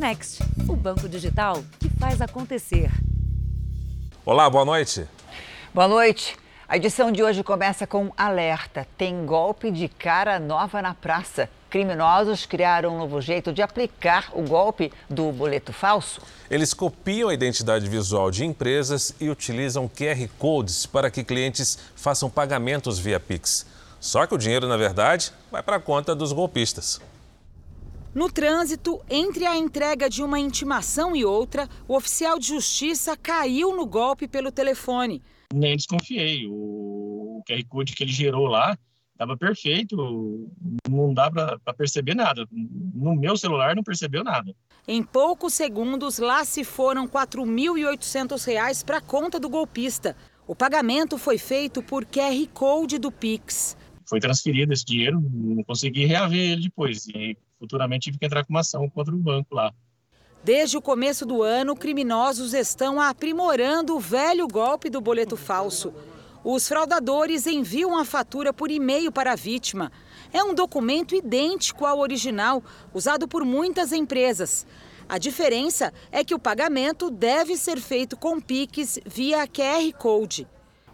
[0.00, 2.90] Next, o banco digital que faz acontecer.
[4.24, 5.06] Olá, boa noite.
[5.74, 6.38] Boa noite.
[6.66, 8.88] A edição de hoje começa com alerta.
[8.96, 11.50] Tem golpe de cara nova na praça.
[11.68, 16.22] Criminosos criaram um novo jeito de aplicar o golpe do boleto falso.
[16.50, 22.30] Eles copiam a identidade visual de empresas e utilizam QR Codes para que clientes façam
[22.30, 23.66] pagamentos via Pix.
[24.00, 26.98] Só que o dinheiro, na verdade, vai para a conta dos golpistas.
[28.12, 33.76] No trânsito, entre a entrega de uma intimação e outra, o oficial de justiça caiu
[33.76, 35.22] no golpe pelo telefone.
[35.54, 36.44] Nem desconfiei.
[36.48, 38.76] O QR Code que ele gerou lá
[39.12, 40.50] estava perfeito,
[40.88, 42.48] não dá para perceber nada.
[42.50, 44.52] No meu celular não percebeu nada.
[44.88, 50.16] Em poucos segundos, lá se foram R$ 4.800 para a conta do golpista.
[50.48, 53.76] O pagamento foi feito por QR Code do Pix.
[54.08, 57.06] Foi transferido esse dinheiro, não consegui reaver ele depois.
[57.06, 59.72] E futuramente tive que entrar com uma ação contra o banco lá.
[60.42, 65.92] Desde o começo do ano, criminosos estão aprimorando o velho golpe do boleto falso.
[66.42, 69.92] Os fraudadores enviam a fatura por e-mail para a vítima.
[70.32, 74.66] É um documento idêntico ao original, usado por muitas empresas.
[75.06, 80.48] A diferença é que o pagamento deve ser feito com Pix via QR Code.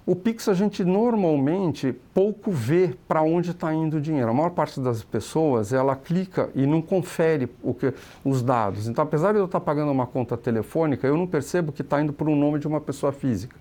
[0.08, 4.30] O Pix a gente normalmente pouco vê para onde está indo o dinheiro.
[4.30, 7.92] A maior parte das pessoas ela clica e não confere o que,
[8.24, 8.86] os dados.
[8.86, 12.00] Então, apesar de eu estar tá pagando uma conta telefônica, eu não percebo que está
[12.00, 13.56] indo por um nome de uma pessoa física.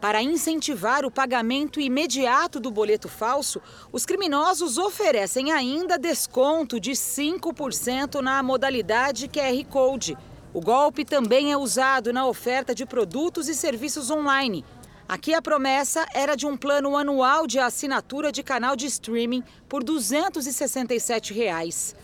[0.00, 3.60] Para incentivar o pagamento imediato do boleto falso,
[3.92, 10.16] os criminosos oferecem ainda desconto de 5% na modalidade QR Code.
[10.54, 14.64] O golpe também é usado na oferta de produtos e serviços online.
[15.10, 19.82] Aqui a promessa era de um plano anual de assinatura de canal de streaming por
[19.82, 21.96] 267 reais.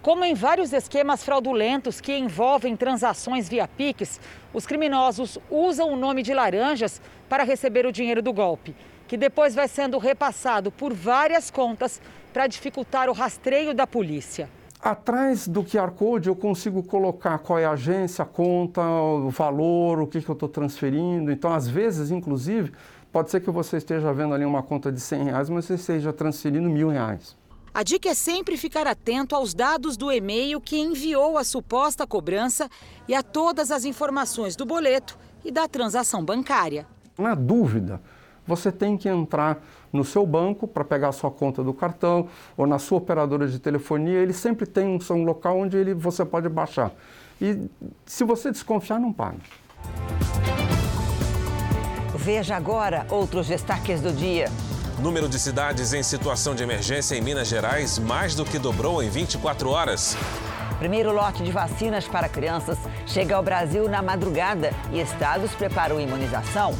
[0.00, 4.20] Como em vários esquemas fraudulentos que envolvem transações via Pix,
[4.54, 8.76] os criminosos usam o nome de laranjas para receber o dinheiro do golpe,
[9.08, 12.00] que depois vai sendo repassado por várias contas
[12.32, 14.48] para dificultar o rastreio da polícia.
[14.82, 20.00] Atrás do QR Code eu consigo colocar qual é a agência, a conta, o valor,
[20.00, 21.30] o que, que eu estou transferindo.
[21.30, 22.72] Então, às vezes, inclusive,
[23.12, 26.14] pode ser que você esteja vendo ali uma conta de 100 reais, mas você esteja
[26.14, 27.36] transferindo mil reais.
[27.74, 32.66] A dica é sempre ficar atento aos dados do e-mail que enviou a suposta cobrança
[33.06, 36.86] e a todas as informações do boleto e da transação bancária.
[37.18, 38.00] Na dúvida,
[38.50, 39.62] você tem que entrar
[39.92, 43.60] no seu banco para pegar a sua conta do cartão ou na sua operadora de
[43.60, 44.18] telefonia.
[44.18, 46.90] Ele sempre tem um, um local onde ele, você pode baixar.
[47.40, 47.56] E
[48.04, 49.38] se você desconfiar, não paga.
[52.16, 54.46] Veja agora outros destaques do dia.
[54.98, 59.08] Número de cidades em situação de emergência em Minas Gerais mais do que dobrou em
[59.08, 60.16] 24 horas.
[60.78, 66.74] Primeiro lote de vacinas para crianças chega ao Brasil na madrugada e estados preparam imunização.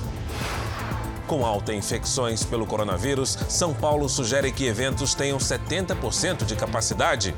[1.31, 7.37] Com alta em infecções pelo coronavírus, São Paulo sugere que eventos tenham 70% de capacidade.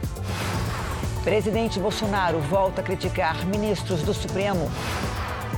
[1.22, 4.70] Presidente Bolsonaro volta a criticar ministros do Supremo.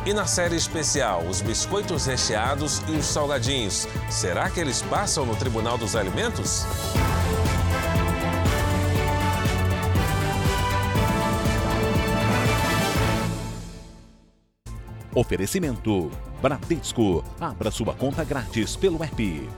[0.04, 3.86] E na série especial, os biscoitos recheados e os salgadinhos.
[4.10, 6.66] Será que eles passam no Tribunal dos Alimentos?
[15.14, 16.10] Oferecimento:
[16.42, 17.22] Bradesco.
[17.40, 19.48] Abra sua conta grátis pelo app.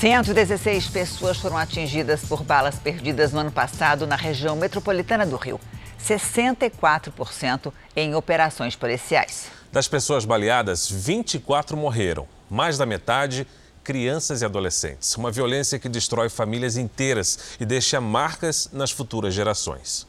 [0.00, 5.36] Cento dezesseis pessoas foram atingidas por balas perdidas no ano passado na região metropolitana do
[5.36, 5.60] Rio.
[6.02, 9.50] 64% em operações policiais.
[9.70, 12.26] Das pessoas baleadas, 24 morreram.
[12.50, 13.46] Mais da metade
[13.82, 15.16] crianças e adolescentes.
[15.16, 20.06] Uma violência que destrói famílias inteiras e deixa marcas nas futuras gerações.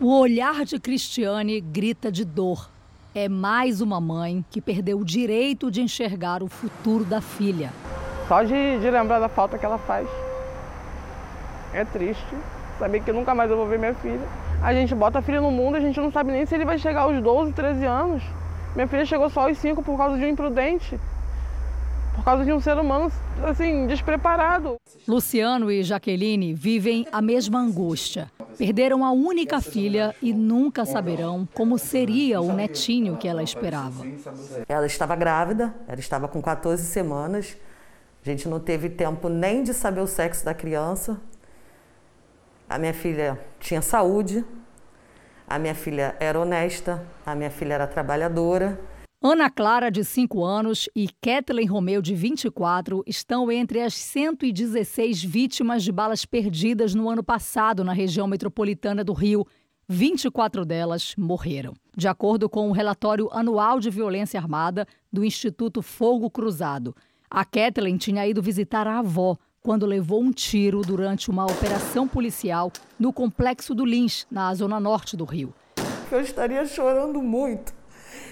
[0.00, 2.70] O olhar de Cristiane grita de dor.
[3.14, 7.72] É mais uma mãe que perdeu o direito de enxergar o futuro da filha.
[8.28, 10.08] Só de, de lembrar da falta que ela faz.
[11.74, 12.36] É triste
[12.78, 14.26] saber que nunca mais eu vou ver minha filha.
[14.62, 16.78] A gente bota a filha no mundo, a gente não sabe nem se ele vai
[16.78, 18.22] chegar aos 12, 13 anos.
[18.74, 20.98] Minha filha chegou só aos 5 por causa de um imprudente
[22.20, 23.10] por causa de um ser humano
[23.42, 24.76] assim despreparado.
[25.08, 28.30] Luciano e Jaqueline vivem a mesma angústia.
[28.58, 34.04] Perderam a única filha e nunca saberão como seria o netinho que ela esperava.
[34.68, 37.56] Ela estava grávida, ela estava com 14 semanas.
[38.22, 41.18] A gente não teve tempo nem de saber o sexo da criança.
[42.68, 44.44] A minha filha tinha saúde,
[45.48, 48.78] a minha filha era honesta, a minha filha era trabalhadora.
[49.22, 55.84] Ana Clara, de 5 anos, e Kathleen Romeu, de 24, estão entre as 116 vítimas
[55.84, 59.46] de balas perdidas no ano passado na região metropolitana do Rio.
[59.86, 61.74] 24 delas morreram.
[61.94, 66.96] De acordo com o relatório anual de violência armada do Instituto Fogo Cruzado,
[67.30, 72.72] a Kathleen tinha ido visitar a avó quando levou um tiro durante uma operação policial
[72.98, 75.52] no complexo do Lins, na zona norte do Rio.
[76.10, 77.79] Eu estaria chorando muito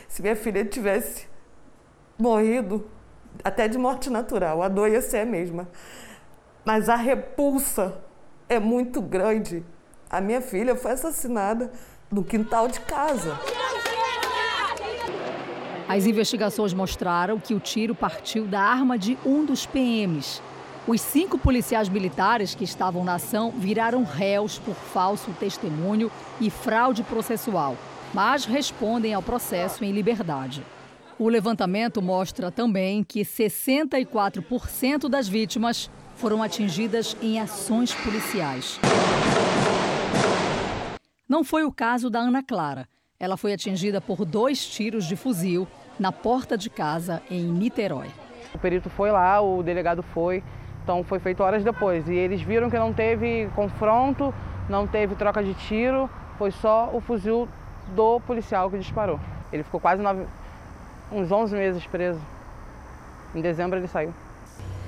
[0.09, 1.29] se minha filha tivesse
[2.19, 2.89] morrido,
[3.45, 5.69] até de morte natural, a dor ia ser a mesma.
[6.65, 8.01] Mas a repulsa
[8.49, 9.63] é muito grande.
[10.11, 11.71] A minha filha foi assassinada
[12.11, 13.39] no quintal de casa.
[15.87, 20.43] As investigações mostraram que o tiro partiu da arma de um dos PMs.
[20.87, 26.11] Os cinco policiais militares que estavam na ação viraram réus por falso testemunho
[26.41, 27.77] e fraude processual
[28.13, 30.63] mas respondem ao processo em liberdade.
[31.19, 38.79] O levantamento mostra também que 64% das vítimas foram atingidas em ações policiais.
[41.29, 42.89] Não foi o caso da Ana Clara.
[43.21, 45.67] Ela foi atingida por dois tiros de fuzil
[45.99, 48.09] na porta de casa em Niterói.
[48.55, 50.43] O perito foi lá, o delegado foi,
[50.83, 52.09] então foi feito horas depois.
[52.09, 54.33] E eles viram que não teve confronto,
[54.69, 56.09] não teve troca de tiro,
[56.39, 57.49] foi só o fuzil
[57.95, 59.19] do policial que disparou.
[59.53, 60.27] Ele ficou quase nove,
[61.11, 62.21] uns 11 meses preso.
[63.35, 64.13] Em dezembro ele saiu.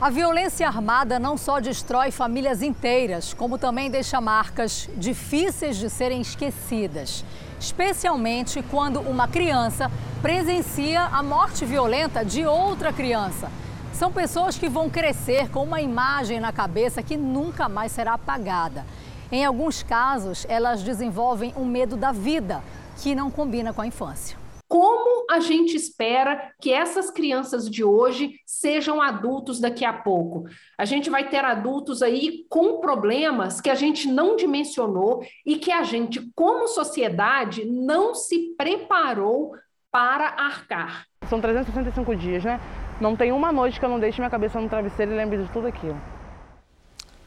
[0.00, 6.22] A violência armada não só destrói famílias inteiras, como também deixa marcas difíceis de serem
[6.22, 7.22] esquecidas,
[7.58, 9.90] especialmente quando uma criança
[10.22, 13.50] presencia a morte violenta de outra criança.
[13.92, 18.86] São pessoas que vão crescer com uma imagem na cabeça que nunca mais será apagada.
[19.30, 22.62] Em alguns casos, elas desenvolvem um medo da vida,
[23.02, 24.36] que não combina com a infância.
[24.68, 30.44] Como a gente espera que essas crianças de hoje sejam adultos daqui a pouco?
[30.78, 35.72] A gente vai ter adultos aí com problemas que a gente não dimensionou e que
[35.72, 39.56] a gente, como sociedade, não se preparou
[39.90, 41.04] para arcar.
[41.28, 42.60] São 365 dias, né?
[43.00, 45.50] Não tem uma noite que eu não deixe minha cabeça no travesseiro e lembre de
[45.50, 46.00] tudo aquilo.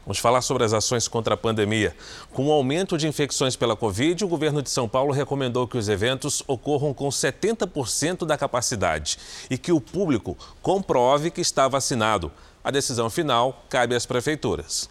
[0.04, 1.96] Vamos falar sobre as ações contra a pandemia.
[2.32, 5.88] Com o aumento de infecções pela Covid, o governo de São Paulo recomendou que os
[5.88, 9.18] eventos ocorram com 70% da capacidade
[9.48, 12.30] e que o público comprove que está vacinado.
[12.62, 14.90] A decisão final cabe às prefeituras.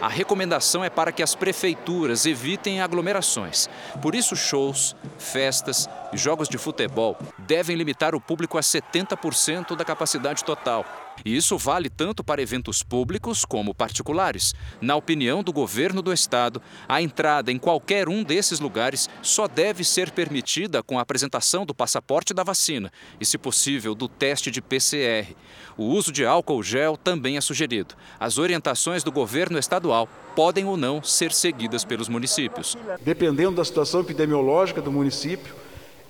[0.00, 3.70] A recomendação é para que as prefeituras evitem aglomerações.
[4.00, 9.84] Por isso, shows, festas e jogos de futebol devem limitar o público a 70% da
[9.84, 10.84] capacidade total.
[11.24, 14.54] Isso vale tanto para eventos públicos como particulares.
[14.80, 19.84] Na opinião do governo do estado, a entrada em qualquer um desses lugares só deve
[19.84, 24.60] ser permitida com a apresentação do passaporte da vacina e, se possível, do teste de
[24.60, 25.34] PCR.
[25.76, 27.94] O uso de álcool gel também é sugerido.
[28.18, 32.76] As orientações do governo estadual podem ou não ser seguidas pelos municípios.
[33.00, 35.54] Dependendo da situação epidemiológica do município,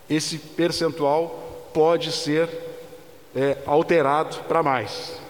[0.08, 2.71] esse percentual pode ser
[3.34, 5.20] é, alterado para mais,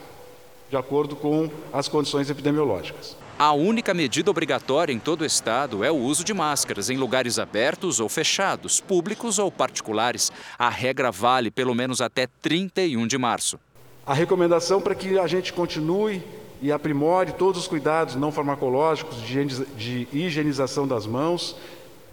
[0.70, 3.16] de acordo com as condições epidemiológicas.
[3.38, 7.38] A única medida obrigatória em todo o estado é o uso de máscaras em lugares
[7.38, 10.30] abertos ou fechados, públicos ou particulares.
[10.58, 13.58] A regra vale pelo menos até 31 de março.
[14.06, 16.22] A recomendação para que a gente continue
[16.60, 21.56] e aprimore todos os cuidados não farmacológicos de higienização das mãos,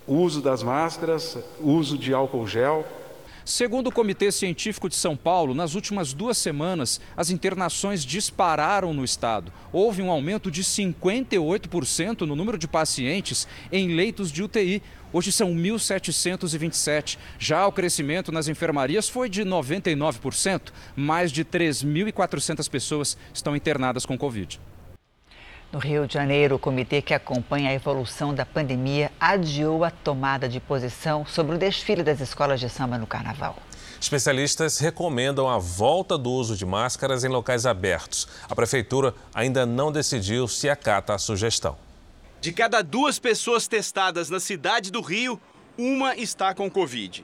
[0.08, 2.84] uso das máscaras, uso de álcool gel,
[3.50, 9.04] Segundo o Comitê Científico de São Paulo, nas últimas duas semanas, as internações dispararam no
[9.04, 9.52] estado.
[9.74, 14.84] Houve um aumento de 58% no número de pacientes em leitos de UTI.
[15.12, 17.18] Hoje são 1.727.
[17.40, 20.72] Já o crescimento nas enfermarias foi de 99%.
[20.96, 24.60] Mais de 3.400 pessoas estão internadas com Covid.
[25.72, 30.50] No Rio de Janeiro, o comitê que acompanha a evolução da pandemia adiou a tomada
[30.50, 33.56] de posição sobre o desfile das escolas de samba no carnaval.
[34.02, 38.28] Especialistas recomendam a volta do uso de máscaras em locais abertos.
[38.50, 41.78] A prefeitura ainda não decidiu se acata a sugestão.
[42.42, 45.40] De cada duas pessoas testadas na cidade do Rio,
[45.78, 47.24] uma está com Covid.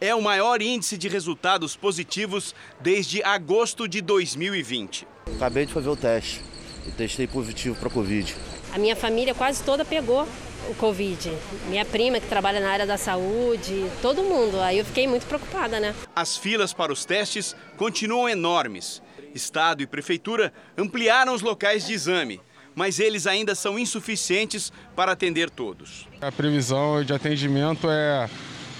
[0.00, 5.06] É o maior índice de resultados positivos desde agosto de 2020.
[5.36, 6.53] Acabei de fazer o teste
[6.86, 8.34] e testei positivo para Covid.
[8.72, 10.26] A minha família quase toda pegou
[10.68, 11.32] o Covid.
[11.68, 14.60] Minha prima que trabalha na área da saúde, todo mundo.
[14.60, 15.94] Aí eu fiquei muito preocupada, né?
[16.14, 19.02] As filas para os testes continuam enormes.
[19.34, 22.40] Estado e prefeitura ampliaram os locais de exame,
[22.74, 26.08] mas eles ainda são insuficientes para atender todos.
[26.20, 28.28] A previsão de atendimento é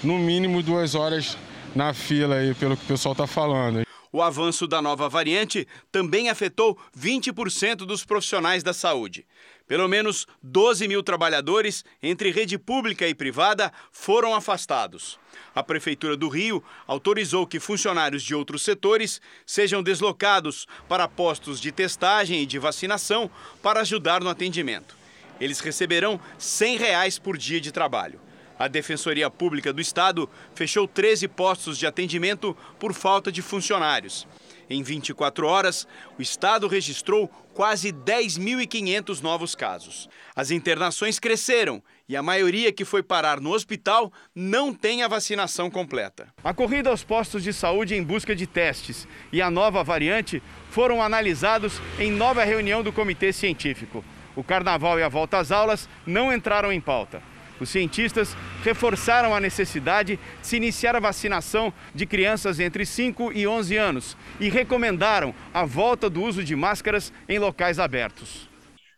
[0.03, 1.37] no mínimo duas horas
[1.75, 3.84] na fila aí, pelo que o pessoal está falando.
[4.15, 9.27] O avanço da nova variante também afetou 20% dos profissionais da saúde.
[9.67, 15.19] Pelo menos 12 mil trabalhadores, entre rede pública e privada, foram afastados.
[15.53, 21.69] A Prefeitura do Rio autorizou que funcionários de outros setores sejam deslocados para postos de
[21.73, 23.29] testagem e de vacinação
[23.61, 24.95] para ajudar no atendimento.
[25.41, 28.24] Eles receberão 100 reais por dia de trabalho.
[28.57, 34.25] A Defensoria Pública do Estado fechou 13 postos de atendimento por falta de funcionários.
[34.69, 40.09] Em 24 horas, o Estado registrou quase 10.500 novos casos.
[40.35, 45.69] As internações cresceram e a maioria que foi parar no hospital não tem a vacinação
[45.69, 46.27] completa.
[46.43, 51.01] A corrida aos postos de saúde em busca de testes e a nova variante foram
[51.01, 54.03] analisados em nova reunião do Comitê Científico.
[54.35, 57.34] O carnaval e a volta às aulas não entraram em pauta.
[57.59, 63.47] Os cientistas reforçaram a necessidade de se iniciar a vacinação de crianças entre 5 e
[63.47, 68.49] 11 anos e recomendaram a volta do uso de máscaras em locais abertos.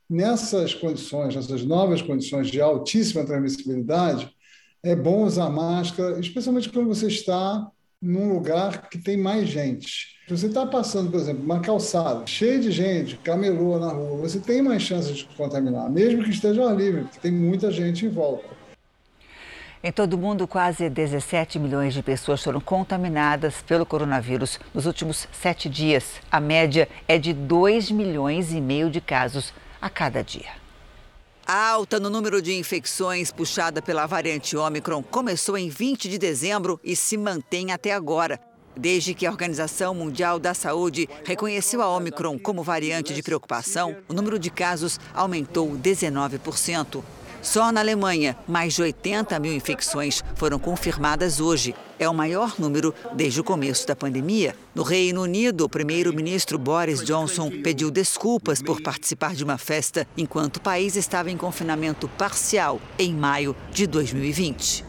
[0.09, 4.29] Nessas condições, nessas novas condições de altíssima transmissibilidade,
[4.81, 7.69] é bom usar máscara, especialmente quando você está
[8.01, 10.16] num lugar que tem mais gente.
[10.27, 14.37] Se você está passando, por exemplo, uma calçada cheia de gente, camelô na rua, você
[14.41, 18.05] tem mais chances de contaminar, mesmo que esteja ao ar livre, porque tem muita gente
[18.05, 18.43] em volta.
[19.81, 25.29] Em todo o mundo, quase 17 milhões de pessoas foram contaminadas pelo coronavírus nos últimos
[25.31, 26.15] sete dias.
[26.29, 30.51] A média é de 2 milhões e meio de casos a cada dia.
[31.45, 36.77] A alta no número de infecções puxada pela variante Ômicron começou em 20 de dezembro
[36.83, 38.37] e se mantém até agora.
[38.77, 44.13] Desde que a Organização Mundial da Saúde reconheceu a Ômicron como variante de preocupação, o
[44.13, 47.03] número de casos aumentou 19%.
[47.41, 51.73] Só na Alemanha, mais de 80 mil infecções foram confirmadas hoje.
[51.99, 54.55] É o maior número desde o começo da pandemia.
[54.75, 60.57] No Reino Unido, o primeiro-ministro Boris Johnson pediu desculpas por participar de uma festa enquanto
[60.57, 64.86] o país estava em confinamento parcial em maio de 2020.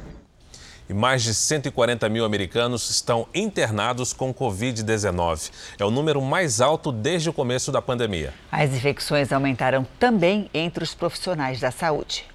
[0.89, 5.51] E mais de 140 mil americanos estão internados com Covid-19.
[5.79, 8.33] É o número mais alto desde o começo da pandemia.
[8.51, 12.27] As infecções aumentaram também entre os profissionais da saúde.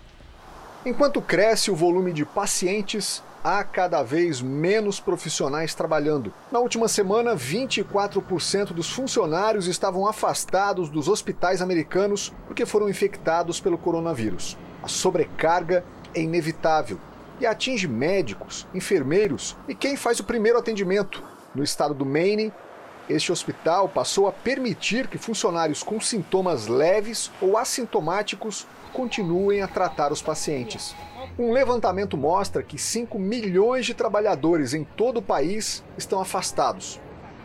[0.86, 6.31] Enquanto cresce o volume de pacientes, há cada vez menos profissionais trabalhando.
[6.51, 13.79] Na última semana, 24% dos funcionários estavam afastados dos hospitais americanos porque foram infectados pelo
[13.79, 14.55] coronavírus.
[14.83, 15.83] A sobrecarga
[16.13, 17.00] é inevitável
[17.39, 21.23] e atinge médicos, enfermeiros e quem faz o primeiro atendimento.
[21.53, 22.51] No estado do Maine,
[23.09, 30.11] este hospital passou a permitir que funcionários com sintomas leves ou assintomáticos continuem a tratar
[30.11, 30.95] os pacientes.
[31.37, 36.99] Um levantamento mostra que 5 milhões de trabalhadores em todo o país estão afastados.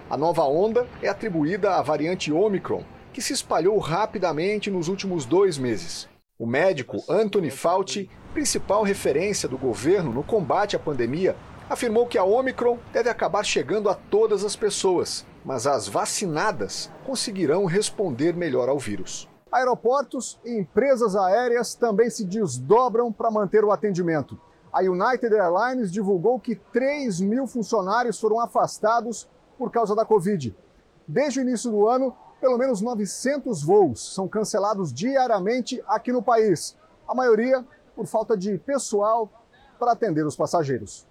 [0.09, 5.59] A nova onda é atribuída à variante Omicron, que se espalhou rapidamente nos últimos dois
[5.59, 6.08] meses.
[6.40, 11.35] O médico Anthony Fauci, principal referência do governo no combate à pandemia,
[11.68, 17.64] afirmou que a Omicron deve acabar chegando a todas as pessoas, mas as vacinadas conseguirão
[17.64, 19.28] responder melhor ao vírus.
[19.50, 24.40] Aeroportos e empresas aéreas também se desdobram para manter o atendimento.
[24.73, 29.28] A United Airlines divulgou que 3 mil funcionários foram afastados
[29.59, 30.57] por causa da Covid.
[31.04, 36.76] Desde o início do ano, pelo menos 900 voos são cancelados diariamente aqui no país.
[37.07, 37.64] A maioria
[37.95, 39.30] por falta de pessoal
[39.78, 41.07] para atender os passageiros.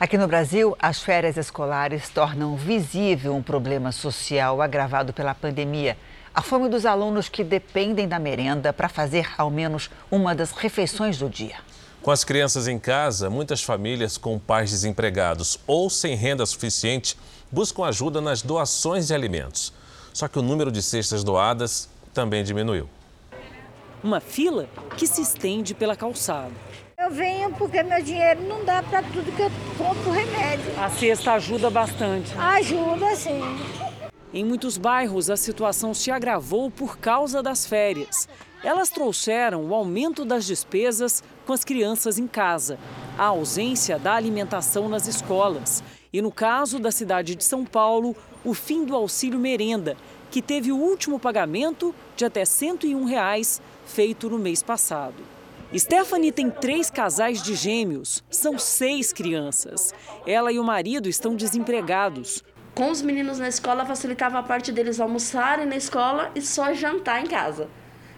[0.00, 5.96] Aqui no Brasil, as férias escolares tornam visível um problema social agravado pela pandemia
[6.34, 11.18] a fome dos alunos que dependem da merenda para fazer ao menos uma das refeições
[11.18, 11.56] do dia.
[12.00, 17.16] Com as crianças em casa, muitas famílias com pais desempregados ou sem renda suficiente
[17.50, 19.72] buscam ajuda nas doações de alimentos.
[20.12, 22.88] Só que o número de cestas doadas também diminuiu.
[24.02, 26.52] Uma fila que se estende pela calçada.
[26.98, 30.78] Eu venho porque meu dinheiro não dá para tudo que eu compro remédio.
[30.78, 32.32] A cesta ajuda bastante.
[32.36, 33.40] Ajuda, sim.
[34.32, 38.28] Em muitos bairros, a situação se agravou por causa das férias.
[38.62, 42.78] Elas trouxeram o aumento das despesas com as crianças em casa,
[43.18, 48.14] a ausência da alimentação nas escolas e, no caso da cidade de São Paulo,
[48.44, 49.96] o fim do auxílio merenda,
[50.30, 55.22] que teve o último pagamento de até 101 reais, feito no mês passado.
[55.74, 59.94] Stephanie tem três casais de gêmeos, são seis crianças.
[60.26, 64.98] Ela e o marido estão desempregados com os meninos na escola facilitava a parte deles
[64.98, 67.68] almoçarem na escola e só jantar em casa.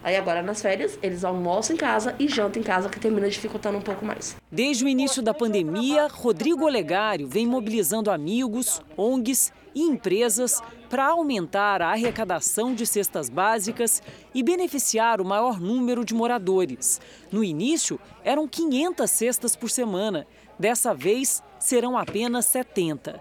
[0.04, 3.78] Aí agora nas férias eles almoçam em casa e jantam em casa, que termina dificultando
[3.78, 4.36] um pouco mais.
[4.52, 11.80] Desde o início da pandemia, Rodrigo Olegário vem mobilizando amigos, ONGs e empresas para aumentar
[11.80, 14.02] a arrecadação de cestas básicas
[14.34, 17.00] e beneficiar o maior número de moradores.
[17.32, 20.26] No início, eram 500 cestas por semana.
[20.58, 23.18] Dessa vez, serão apenas 70.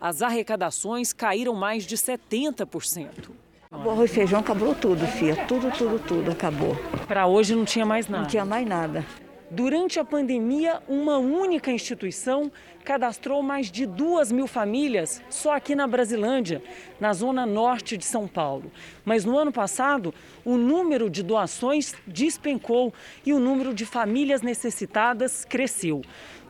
[0.00, 3.43] As arrecadações caíram mais de 70%.
[3.82, 5.44] O arroz e feijão acabou tudo, filha.
[5.46, 6.76] Tudo, tudo, tudo acabou.
[7.08, 8.22] Para hoje não tinha mais nada.
[8.22, 9.04] Não tinha mais nada.
[9.50, 12.50] Durante a pandemia, uma única instituição
[12.84, 16.62] cadastrou mais de duas mil famílias só aqui na Brasilândia,
[16.98, 18.70] na zona norte de São Paulo.
[19.04, 20.14] Mas no ano passado,
[20.44, 22.92] o número de doações despencou
[23.24, 26.02] e o número de famílias necessitadas cresceu.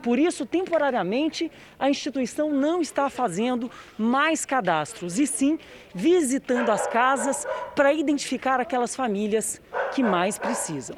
[0.04, 5.58] Por isso, temporariamente, a instituição não está fazendo mais cadastros, e sim
[5.94, 9.62] visitando as casas para identificar aquelas famílias
[9.94, 10.94] que mais precisam.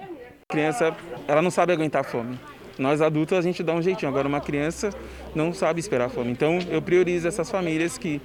[0.49, 0.97] A criança,
[1.29, 2.37] ela não sabe aguentar fome.
[2.79, 4.91] Nós adultos a gente dá um jeitinho, agora uma criança
[5.35, 6.31] não sabe esperar fome.
[6.31, 8.21] Então eu priorizo essas famílias que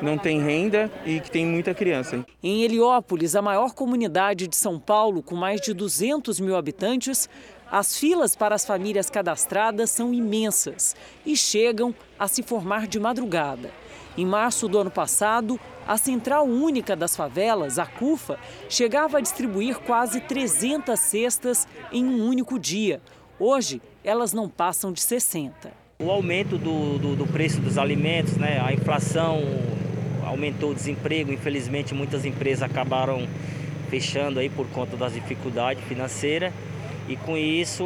[0.00, 2.24] não têm renda e que têm muita criança.
[2.42, 7.28] Em Heliópolis, a maior comunidade de São Paulo, com mais de 200 mil habitantes,
[7.70, 10.94] as filas para as famílias cadastradas são imensas
[11.24, 13.70] e chegam a se formar de madrugada.
[14.16, 19.78] Em março do ano passado, a Central Única das Favelas, a CUFA, chegava a distribuir
[19.80, 23.00] quase 300 cestas em um único dia.
[23.38, 25.70] Hoje, elas não passam de 60.
[25.98, 29.42] O aumento do, do, do preço dos alimentos, né, a inflação
[30.24, 31.32] aumentou o desemprego.
[31.32, 33.28] Infelizmente, muitas empresas acabaram
[33.90, 36.52] fechando aí por conta das dificuldades financeiras
[37.08, 37.84] e com isso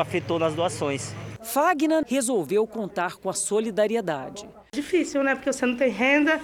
[0.00, 1.14] afetou nas doações.
[1.42, 4.48] Fagner resolveu contar com a solidariedade.
[4.72, 5.34] Difícil, né?
[5.34, 6.40] Porque você não tem renda,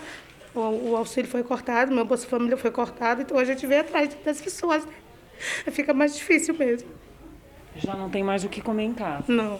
[0.55, 0.61] o,
[0.91, 4.41] o auxílio foi cortado, meu Bolsa Família foi cortado, então a gente vem atrás das
[4.41, 4.85] pessoas.
[4.85, 4.93] Né?
[5.71, 6.89] Fica mais difícil mesmo.
[7.77, 9.25] Já não tem mais o que comer em casa?
[9.29, 9.59] Não.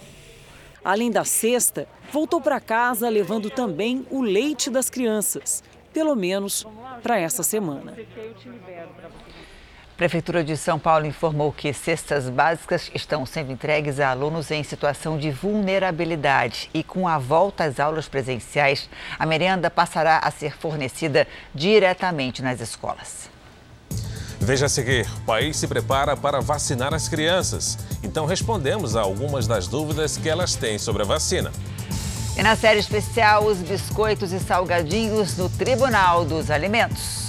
[0.83, 5.63] Além da cesta, voltou para casa levando também o leite das crianças,
[5.93, 6.65] pelo menos
[7.03, 7.95] para essa semana.
[10.01, 15.15] Prefeitura de São Paulo informou que cestas básicas estão sendo entregues a alunos em situação
[15.15, 21.27] de vulnerabilidade e com a volta às aulas presenciais, a merenda passará a ser fornecida
[21.53, 23.29] diretamente nas escolas.
[24.39, 27.77] Veja a seguir, o país se prepara para vacinar as crianças.
[28.01, 31.51] Então respondemos a algumas das dúvidas que elas têm sobre a vacina.
[32.35, 37.20] E na série especial, os biscoitos e salgadinhos no Tribunal dos Alimentos.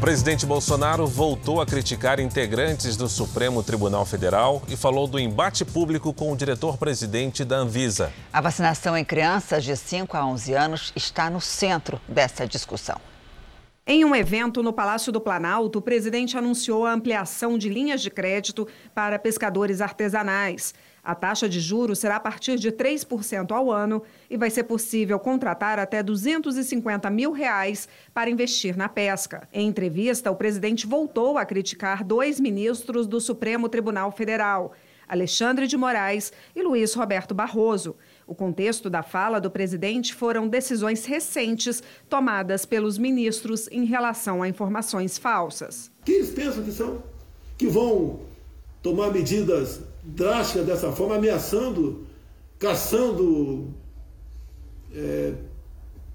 [0.00, 6.14] Presidente Bolsonaro voltou a criticar integrantes do Supremo Tribunal Federal e falou do embate público
[6.14, 8.10] com o diretor-presidente da Anvisa.
[8.32, 12.98] A vacinação em crianças de 5 a 11 anos está no centro dessa discussão.
[13.86, 18.08] Em um evento no Palácio do Planalto, o presidente anunciou a ampliação de linhas de
[18.08, 20.72] crédito para pescadores artesanais.
[21.02, 25.18] A taxa de juros será a partir de 3% ao ano e vai ser possível
[25.18, 29.48] contratar até 250 mil reais para investir na pesca.
[29.52, 34.72] Em entrevista, o presidente voltou a criticar dois ministros do Supremo Tribunal Federal,
[35.08, 37.96] Alexandre de Moraes e Luiz Roberto Barroso.
[38.26, 44.48] O contexto da fala do presidente foram decisões recentes tomadas pelos ministros em relação a
[44.48, 45.90] informações falsas.
[46.04, 47.02] Quem eles pensam que são?
[47.58, 48.20] Que vão
[48.80, 52.06] tomar medidas drástica dessa forma, ameaçando,
[52.58, 53.68] caçando
[54.94, 55.32] é,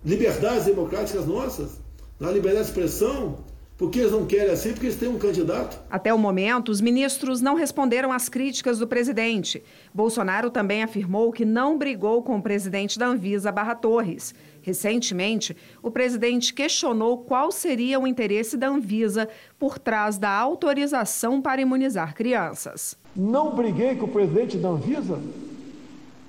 [0.04, 1.80] liberdades democráticas nossas,
[2.20, 3.44] na liberdade de expressão,
[3.78, 5.78] porque eles não querem assim, porque eles têm um candidato.
[5.90, 9.62] Até o momento, os ministros não responderam às críticas do presidente.
[9.94, 14.34] Bolsonaro também afirmou que não brigou com o presidente da Anvisa, Barra Torres.
[14.62, 19.28] Recentemente, o presidente questionou qual seria o interesse da Anvisa
[19.60, 22.98] por trás da autorização para imunizar crianças.
[23.16, 25.20] Não briguei com o presidente da Anvisa,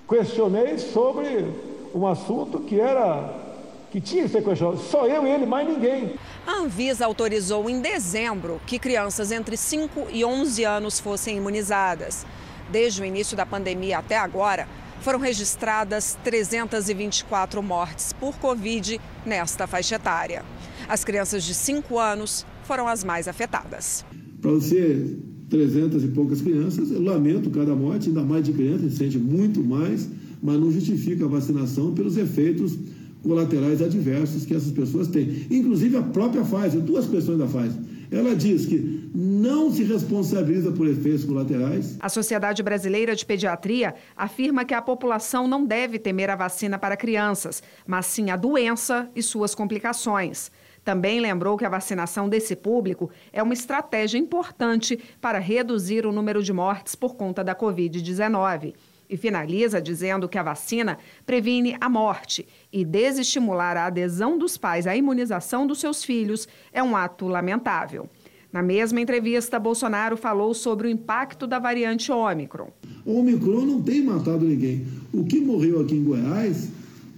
[0.08, 1.50] questionei sobre
[1.94, 3.44] um assunto que era
[3.90, 4.78] que tinha que ser questionado.
[4.78, 6.14] Só eu e ele, mais ninguém.
[6.46, 12.26] A Anvisa autorizou em dezembro que crianças entre 5 e 11 anos fossem imunizadas.
[12.70, 14.68] Desde o início da pandemia até agora,
[15.00, 20.44] foram registradas 324 mortes por Covid nesta faixa etária.
[20.88, 24.04] As crianças de 5 anos foram as mais afetadas.
[24.40, 25.16] Para você,
[25.48, 30.08] 300 e poucas crianças, eu lamento cada morte, ainda mais de crianças, sente muito mais,
[30.42, 32.76] mas não justifica a vacinação pelos efeitos
[33.22, 35.46] colaterais adversos que essas pessoas têm.
[35.50, 37.80] Inclusive a própria Pfizer, duas questões da Pfizer.
[38.10, 41.96] ela diz que não se responsabiliza por efeitos colaterais.
[42.00, 46.96] A Sociedade Brasileira de Pediatria afirma que a população não deve temer a vacina para
[46.96, 50.50] crianças, mas sim a doença e suas complicações.
[50.86, 56.40] Também lembrou que a vacinação desse público é uma estratégia importante para reduzir o número
[56.40, 58.72] de mortes por conta da Covid-19.
[59.10, 60.96] E finaliza dizendo que a vacina
[61.26, 66.80] previne a morte e desestimular a adesão dos pais à imunização dos seus filhos é
[66.80, 68.08] um ato lamentável.
[68.52, 72.68] Na mesma entrevista, Bolsonaro falou sobre o impacto da variante Ômicron.
[73.04, 74.86] O Ômicron não tem matado ninguém.
[75.12, 76.68] O que morreu aqui em Goiás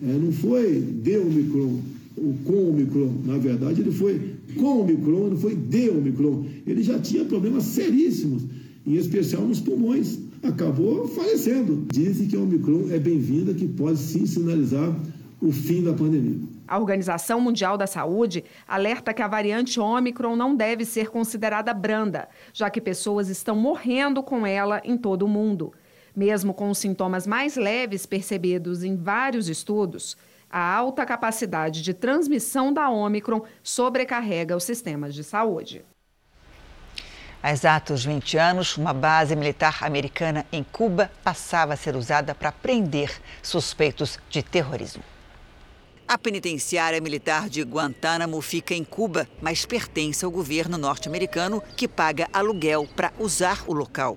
[0.02, 1.82] é, não foi de Ômicron,
[2.18, 3.12] o com Omicron.
[3.24, 6.44] Na verdade, ele foi com Omicron, não foi de Omicron.
[6.66, 8.42] Ele já tinha problemas seríssimos,
[8.86, 10.18] em especial nos pulmões.
[10.42, 11.86] Acabou falecendo.
[11.92, 14.94] Dizem que a Omicron é bem-vinda, que pode sim sinalizar
[15.40, 16.38] o fim da pandemia.
[16.66, 22.28] A Organização Mundial da Saúde alerta que a variante Ômicron não deve ser considerada branda,
[22.52, 25.72] já que pessoas estão morrendo com ela em todo o mundo.
[26.14, 30.16] Mesmo com os sintomas mais leves percebidos em vários estudos,
[30.50, 35.84] a alta capacidade de transmissão da Omicron sobrecarrega os sistemas de saúde.
[37.42, 42.50] Há exatos 20 anos, uma base militar americana em Cuba passava a ser usada para
[42.50, 45.04] prender suspeitos de terrorismo.
[46.08, 52.28] A penitenciária militar de Guantánamo fica em Cuba, mas pertence ao governo norte-americano que paga
[52.32, 54.16] aluguel para usar o local.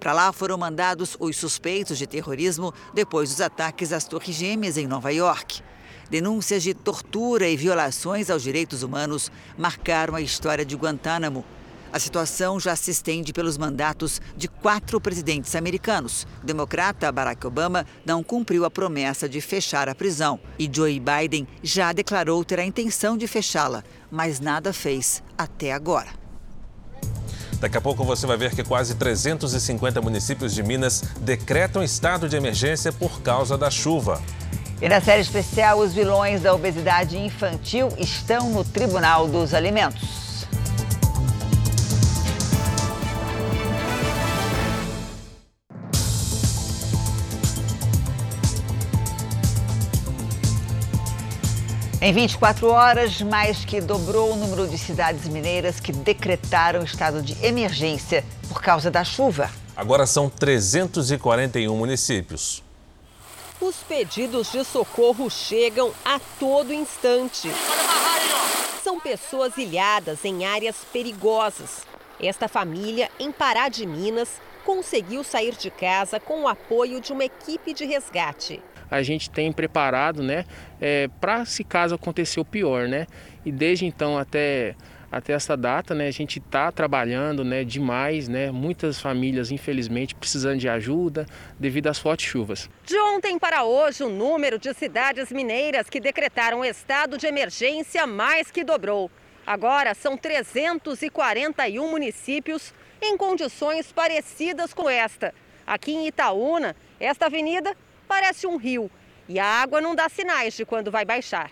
[0.00, 4.86] Para lá foram mandados os suspeitos de terrorismo depois dos ataques às Torres Gêmeas em
[4.86, 5.60] Nova York.
[6.08, 11.44] Denúncias de tortura e violações aos direitos humanos marcaram a história de Guantánamo.
[11.92, 16.26] A situação já se estende pelos mandatos de quatro presidentes americanos.
[16.42, 21.48] O democrata Barack Obama não cumpriu a promessa de fechar a prisão e Joe Biden
[21.62, 26.27] já declarou ter a intenção de fechá-la, mas nada fez até agora.
[27.60, 32.36] Daqui a pouco você vai ver que quase 350 municípios de Minas decretam estado de
[32.36, 34.22] emergência por causa da chuva.
[34.80, 40.17] E na série especial, os vilões da obesidade infantil estão no Tribunal dos Alimentos.
[52.08, 57.36] Em 24 horas, mais que dobrou o número de cidades mineiras que decretaram estado de
[57.44, 59.50] emergência por causa da chuva.
[59.76, 62.64] Agora são 341 municípios.
[63.60, 67.50] Os pedidos de socorro chegam a todo instante.
[68.82, 71.82] São pessoas ilhadas em áreas perigosas.
[72.18, 74.30] Esta família, em Pará de Minas,
[74.64, 78.62] conseguiu sair de casa com o apoio de uma equipe de resgate.
[78.90, 80.44] A gente tem preparado, né,
[80.80, 83.06] é, para se caso acontecer o pior, né?
[83.44, 84.74] E desde então até
[85.10, 90.58] até essa data, né, a gente está trabalhando, né, demais, né, muitas famílias infelizmente precisando
[90.58, 91.26] de ajuda
[91.58, 92.68] devido às fortes chuvas.
[92.84, 98.50] De ontem para hoje, o número de cidades mineiras que decretaram estado de emergência mais
[98.50, 99.10] que dobrou.
[99.46, 105.32] Agora são 341 municípios em condições parecidas com esta.
[105.66, 107.74] Aqui em Itaúna, esta avenida
[108.08, 108.90] parece um rio
[109.28, 111.50] e a água não dá sinais de quando vai baixar.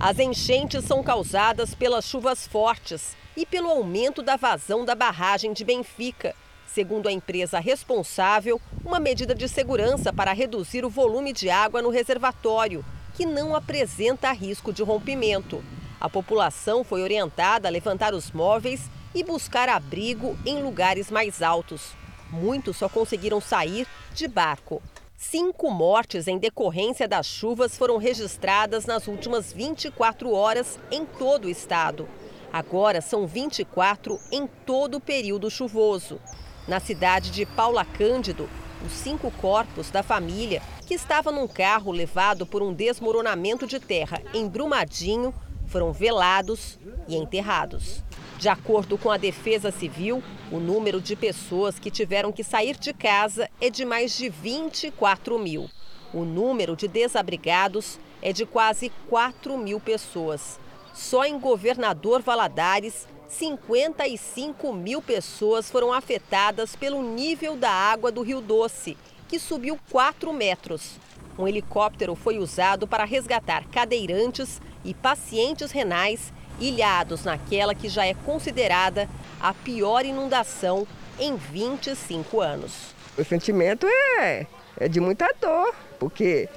[0.00, 5.64] As enchentes são causadas pelas chuvas fortes e pelo aumento da vazão da barragem de
[5.64, 6.34] Benfica.
[6.66, 11.90] Segundo a empresa responsável, uma medida de segurança para reduzir o volume de água no
[11.90, 15.62] reservatório, que não apresenta risco de rompimento.
[16.00, 18.82] A população foi orientada a levantar os móveis
[19.14, 21.92] e buscar abrigo em lugares mais altos.
[22.30, 24.80] Muitos só conseguiram sair de barco.
[25.20, 31.50] Cinco mortes em decorrência das chuvas foram registradas nas últimas 24 horas em todo o
[31.50, 32.08] estado.
[32.52, 36.20] Agora são 24 em todo o período chuvoso.
[36.68, 38.48] Na cidade de Paula Cândido,
[38.86, 44.22] os cinco corpos da família, que estava num carro levado por um desmoronamento de terra
[44.32, 45.34] em Brumadinho,
[45.66, 46.78] foram velados
[47.08, 48.04] e enterrados.
[48.38, 50.22] De acordo com a Defesa Civil,
[50.52, 55.36] o número de pessoas que tiveram que sair de casa é de mais de 24
[55.40, 55.68] mil.
[56.14, 60.60] O número de desabrigados é de quase 4 mil pessoas.
[60.94, 68.40] Só em Governador Valadares, 55 mil pessoas foram afetadas pelo nível da água do Rio
[68.40, 68.96] Doce,
[69.26, 70.92] que subiu 4 metros.
[71.36, 78.14] Um helicóptero foi usado para resgatar cadeirantes e pacientes renais ilhados naquela que já é
[78.14, 79.08] considerada
[79.40, 80.86] a pior inundação
[81.18, 82.94] em 25 anos.
[83.16, 84.46] O sentimento é,
[84.78, 86.48] é de muita dor, porque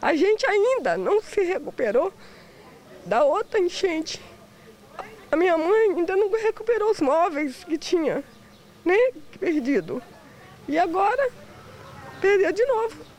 [0.00, 2.12] a gente ainda não se recuperou
[3.04, 4.20] da outra enchente.
[5.30, 8.24] A minha mãe ainda não recuperou os móveis que tinha,
[8.84, 8.96] né?
[9.38, 10.02] Perdido.
[10.68, 11.30] E agora,
[12.20, 13.09] perdeu de novo.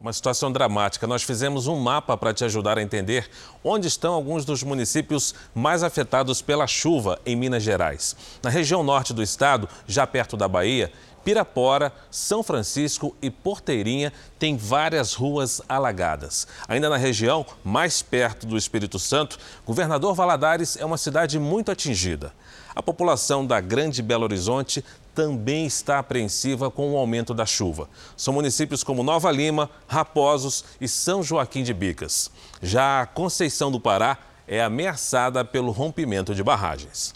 [0.00, 1.08] Uma situação dramática.
[1.08, 3.28] Nós fizemos um mapa para te ajudar a entender
[3.64, 8.14] onde estão alguns dos municípios mais afetados pela chuva em Minas Gerais.
[8.40, 10.92] Na região norte do estado, já perto da Bahia,
[11.24, 16.46] Pirapora, São Francisco e Porteirinha têm várias ruas alagadas.
[16.68, 22.32] Ainda na região, mais perto do Espírito Santo, Governador Valadares é uma cidade muito atingida.
[22.72, 24.84] A população da Grande Belo Horizonte
[25.18, 27.88] também está apreensiva com o aumento da chuva.
[28.16, 32.30] São municípios como Nova Lima, Raposos e São Joaquim de Bicas.
[32.62, 37.12] Já a Conceição do Pará é ameaçada pelo rompimento de barragens.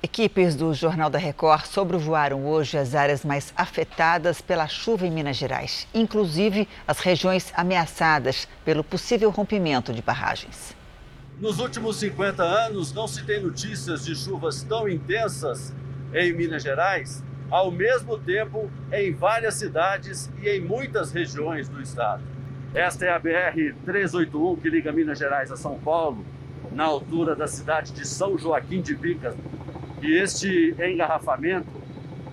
[0.00, 5.36] Equipes do Jornal da Record sobrevoaram hoje as áreas mais afetadas pela chuva em Minas
[5.36, 10.76] Gerais, inclusive as regiões ameaçadas pelo possível rompimento de barragens.
[11.40, 15.72] Nos últimos 50 anos, não se tem notícias de chuvas tão intensas
[16.12, 22.22] em Minas Gerais, ao mesmo tempo em várias cidades e em muitas regiões do estado.
[22.74, 26.24] Esta é a BR-381 que liga Minas Gerais a São Paulo,
[26.72, 29.34] na altura da cidade de São Joaquim de Bicas.
[30.02, 31.68] E este engarrafamento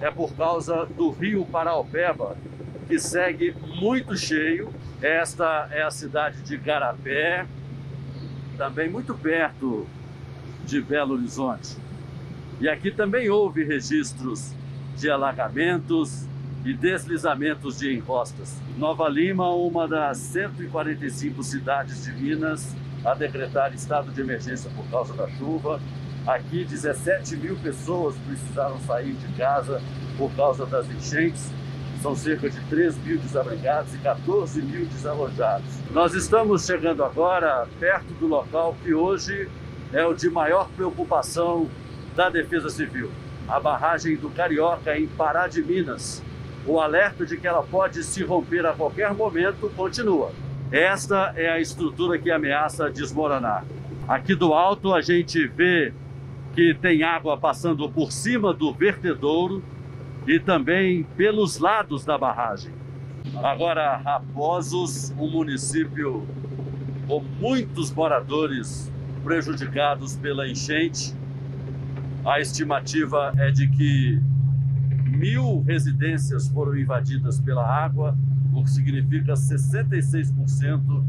[0.01, 2.37] é por causa do rio Paraopeba,
[2.87, 4.69] que segue muito cheio.
[5.01, 7.45] Esta é a cidade de Garapé,
[8.57, 9.87] também muito perto
[10.65, 11.77] de Belo Horizonte.
[12.59, 14.53] E aqui também houve registros
[14.95, 16.25] de alagamentos
[16.63, 18.57] e deslizamentos de encostas.
[18.77, 25.13] Nova Lima, uma das 145 cidades de Minas a decretar estado de emergência por causa
[25.13, 25.81] da chuva.
[26.25, 29.81] Aqui, 17 mil pessoas precisaram sair de casa
[30.17, 31.51] por causa das enchentes.
[32.01, 35.67] São cerca de 3 mil desabrigados e 14 mil desalojados.
[35.91, 39.49] Nós estamos chegando agora perto do local que hoje
[39.93, 41.69] é o de maior preocupação
[42.15, 43.11] da Defesa Civil,
[43.47, 46.23] a barragem do Carioca em Pará de Minas.
[46.65, 50.31] O alerta de que ela pode se romper a qualquer momento continua.
[50.71, 53.63] Esta é a estrutura que ameaça desmoronar.
[54.07, 55.93] Aqui do alto a gente vê
[56.55, 59.61] que tem água passando por cima do vertedouro
[60.25, 62.73] e também pelos lados da barragem.
[63.43, 66.25] Agora, Raposos, um município
[67.07, 68.91] com muitos moradores
[69.23, 71.13] prejudicados pela enchente,
[72.25, 74.19] a estimativa é de que
[75.05, 78.17] mil residências foram invadidas pela água,
[78.53, 81.03] o que significa 66%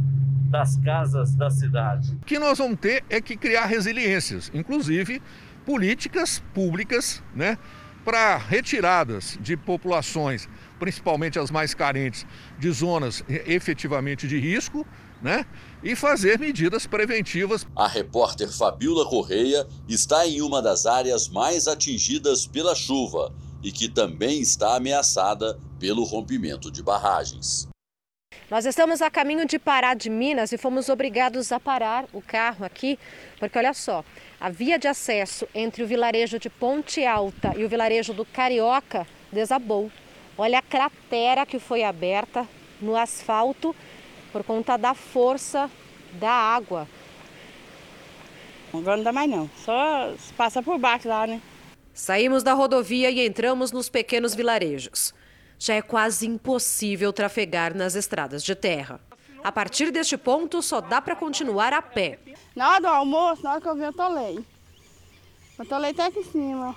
[0.50, 2.12] das casas da cidade.
[2.22, 5.22] O que nós vamos ter é que criar resiliências, inclusive
[5.64, 7.58] políticas públicas, né,
[8.04, 10.48] para retiradas de populações,
[10.78, 12.24] principalmente as mais carentes,
[12.58, 14.86] de zonas efetivamente de risco,
[15.22, 15.46] né?
[15.82, 17.66] E fazer medidas preventivas.
[17.74, 23.88] A repórter Fabiola Correia está em uma das áreas mais atingidas pela chuva e que
[23.88, 27.68] também está ameaçada pelo rompimento de barragens.
[28.48, 32.64] Nós estamos a caminho de Pará de Minas e fomos obrigados a parar o carro
[32.64, 32.96] aqui,
[33.40, 34.04] porque olha só,
[34.40, 39.04] a via de acesso entre o vilarejo de Ponte Alta e o vilarejo do Carioca
[39.32, 39.90] desabou.
[40.38, 42.46] Olha a cratera que foi aberta
[42.80, 43.74] no asfalto
[44.32, 45.70] por conta da força
[46.12, 46.88] da água.
[48.72, 51.40] Agora não dá mais não, só passa por baixo lá, né?
[51.94, 55.14] Saímos da rodovia e entramos nos pequenos vilarejos.
[55.58, 59.00] Já é quase impossível trafegar nas estradas de terra.
[59.42, 62.18] A partir deste ponto, só dá para continuar a pé.
[62.54, 64.44] Na hora do almoço, na hora que eu vi, eu tolei.
[65.58, 66.76] Eu tolei até aqui em cima.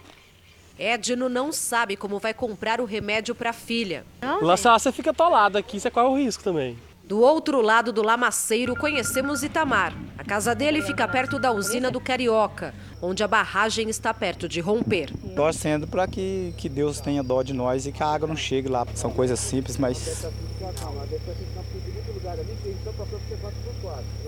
[0.77, 4.05] Edno não sabe como vai comprar o remédio para a filha.
[4.41, 6.77] Lá você fica atolado aqui, você corre o risco também.
[7.09, 9.95] Do outro lado do lamaceiro, conhecemos Itamar.
[10.15, 14.59] A casa dele fica perto da usina do Carioca, onde a barragem está perto de
[14.61, 15.11] romper.
[15.35, 18.69] Torcendo para que, que Deus tenha dó de nós e que a água não chegue
[18.69, 18.85] lá.
[18.93, 20.27] São coisas simples, mas.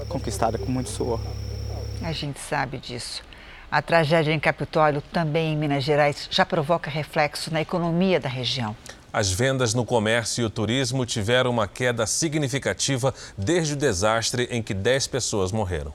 [0.10, 1.20] Conquistada com muito suor.
[2.02, 3.22] A gente sabe disso.
[3.70, 8.76] A tragédia em Capitólio, também em Minas Gerais, já provoca reflexo na economia da região.
[9.13, 14.63] As vendas no comércio e o turismo tiveram uma queda significativa desde o desastre em
[14.63, 15.93] que 10 pessoas morreram.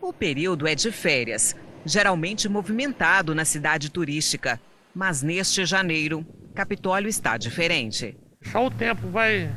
[0.00, 4.60] O período é de férias, geralmente movimentado na cidade turística.
[4.94, 8.16] Mas neste janeiro, Capitólio está diferente.
[8.42, 9.52] Só o tempo vai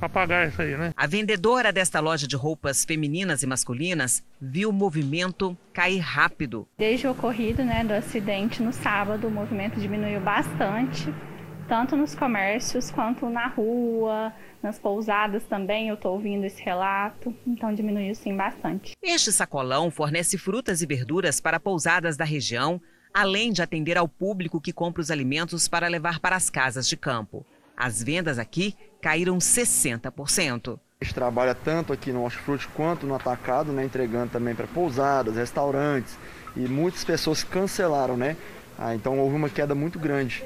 [0.00, 0.92] apagar isso aí, né?
[0.96, 6.66] A vendedora desta loja de roupas femininas e masculinas viu o movimento cair rápido.
[6.78, 11.12] Desde o ocorrido né, do acidente no sábado, o movimento diminuiu bastante.
[11.68, 15.88] Tanto nos comércios quanto na rua, nas pousadas também.
[15.88, 18.92] Eu estou ouvindo esse relato, então diminuiu sim bastante.
[19.02, 22.80] Este sacolão fornece frutas e verduras para pousadas da região,
[23.12, 26.96] além de atender ao público que compra os alimentos para levar para as casas de
[26.96, 27.44] campo.
[27.76, 30.78] As vendas aqui caíram 60%.
[31.00, 35.36] A gente trabalha tanto aqui no hortifruti quanto no atacado, né, entregando também para pousadas,
[35.36, 36.16] restaurantes,
[36.56, 38.36] e muitas pessoas cancelaram, né?
[38.78, 40.44] Ah, então houve uma queda muito grande.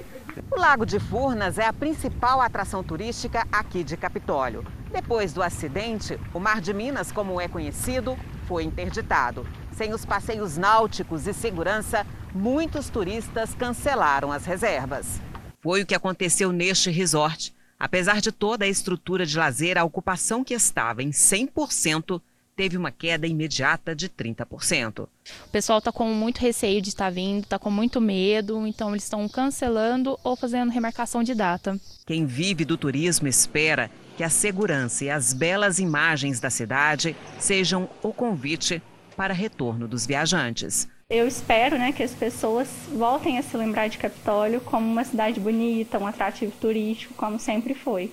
[0.50, 4.64] O Lago de Furnas é a principal atração turística aqui de Capitólio.
[4.90, 9.46] Depois do acidente, o Mar de Minas, como é conhecido, foi interditado.
[9.72, 15.20] Sem os passeios náuticos e segurança, muitos turistas cancelaram as reservas.
[15.60, 17.54] Foi o que aconteceu neste resort.
[17.78, 22.20] Apesar de toda a estrutura de lazer, a ocupação que estava em 100%
[22.58, 25.04] teve uma queda imediata de 30%.
[25.04, 25.08] O
[25.52, 29.28] pessoal está com muito receio de estar vindo, está com muito medo, então eles estão
[29.28, 31.78] cancelando ou fazendo remarcação de data.
[32.04, 37.88] Quem vive do turismo espera que a segurança e as belas imagens da cidade sejam
[38.02, 38.82] o convite
[39.16, 40.88] para retorno dos viajantes.
[41.08, 45.38] Eu espero né, que as pessoas voltem a se lembrar de Capitólio como uma cidade
[45.38, 48.10] bonita, um atrativo turístico, como sempre foi.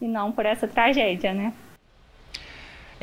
[0.00, 1.52] E não por essa tragédia, né?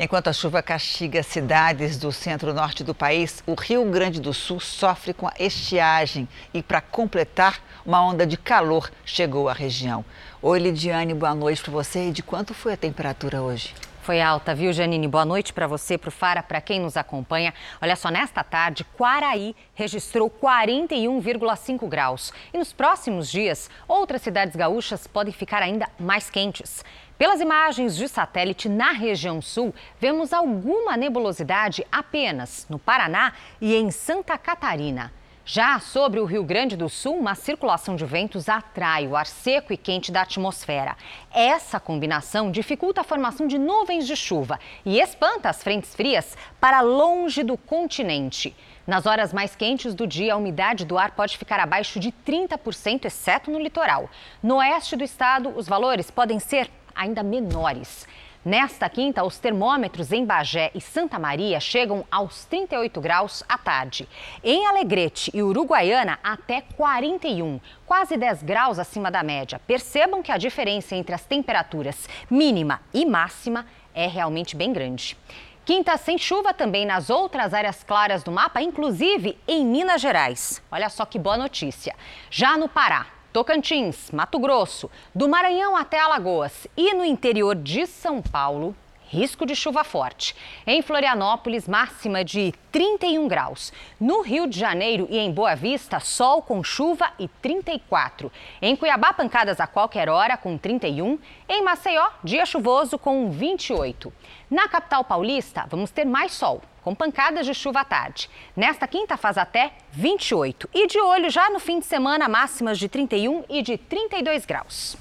[0.02, 5.12] Enquanto a chuva castiga cidades do centro-norte do país, o Rio Grande do Sul sofre
[5.12, 10.02] com a estiagem e, para completar, uma onda de calor chegou à região.
[10.40, 12.08] Oi, Lidiane, boa noite para você.
[12.08, 13.74] E de quanto foi a temperatura hoje?
[14.00, 15.06] Foi alta, viu, Janine?
[15.06, 17.52] Boa noite para você, para o Fara, para quem nos acompanha.
[17.78, 22.32] Olha só, nesta tarde, Quaraí registrou 41,5 graus.
[22.54, 26.82] E nos próximos dias, outras cidades gaúchas podem ficar ainda mais quentes.
[27.20, 33.90] Pelas imagens de satélite na região sul, vemos alguma nebulosidade apenas no Paraná e em
[33.90, 35.12] Santa Catarina.
[35.44, 39.70] Já sobre o Rio Grande do Sul, uma circulação de ventos atrai o ar seco
[39.70, 40.96] e quente da atmosfera.
[41.30, 46.80] Essa combinação dificulta a formação de nuvens de chuva e espanta as frentes frias para
[46.80, 48.56] longe do continente.
[48.86, 53.04] Nas horas mais quentes do dia, a umidade do ar pode ficar abaixo de 30%,
[53.04, 54.08] exceto no litoral.
[54.42, 58.06] No oeste do estado, os valores podem ser ainda menores.
[58.42, 64.08] Nesta quinta, os termômetros em Bagé e Santa Maria chegam aos 38 graus à tarde.
[64.42, 69.60] Em Alegrete e Uruguaiana, até 41, quase 10 graus acima da média.
[69.66, 75.18] Percebam que a diferença entre as temperaturas mínima e máxima é realmente bem grande.
[75.66, 80.62] Quinta sem chuva também nas outras áreas claras do mapa, inclusive em Minas Gerais.
[80.72, 81.94] Olha só que boa notícia.
[82.30, 88.20] Já no Pará, Tocantins, Mato Grosso, do Maranhão até Alagoas e no interior de São
[88.20, 88.74] Paulo,
[89.06, 90.34] risco de chuva forte.
[90.66, 93.72] Em Florianópolis, máxima de 31 graus.
[94.00, 98.32] No Rio de Janeiro e em Boa Vista, sol com chuva e 34.
[98.60, 101.16] Em Cuiabá, pancadas a qualquer hora com 31.
[101.48, 104.12] Em Maceió, dia chuvoso com 28.
[104.50, 108.28] Na capital paulista, vamos ter mais sol, com pancadas de chuva à tarde.
[108.56, 110.68] Nesta quinta faz até 28.
[110.72, 114.96] E de olho já no fim de semana, máximas de 31 e de 32 graus.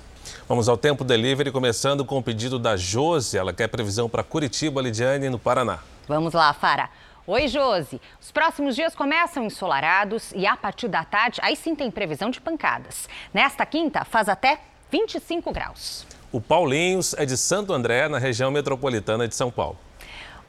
[0.47, 3.37] Vamos ao tempo delivery, começando com o pedido da Josi.
[3.37, 5.79] Ela quer previsão para Curitiba, Lidiane, no Paraná.
[6.07, 6.89] Vamos lá, Fara.
[7.27, 8.01] Oi, Josi.
[8.19, 12.41] Os próximos dias começam ensolarados e a partir da tarde, aí sim tem previsão de
[12.41, 13.07] pancadas.
[13.31, 16.07] Nesta quinta, faz até 25 graus.
[16.31, 19.77] O Paulinhos é de Santo André, na região metropolitana de São Paulo.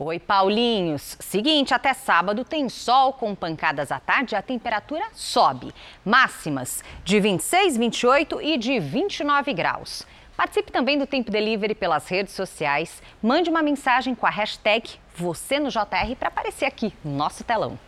[0.03, 1.19] Oi, Paulinhos.
[1.21, 5.75] Seguinte, até sábado tem sol com pancadas à tarde e a temperatura sobe.
[6.03, 10.07] Máximas de 26, 28 e de 29 graus.
[10.35, 13.03] Participe também do Tempo Delivery pelas redes sociais.
[13.23, 17.79] Mande uma mensagem com a hashtag você no JR para aparecer aqui no nosso telão.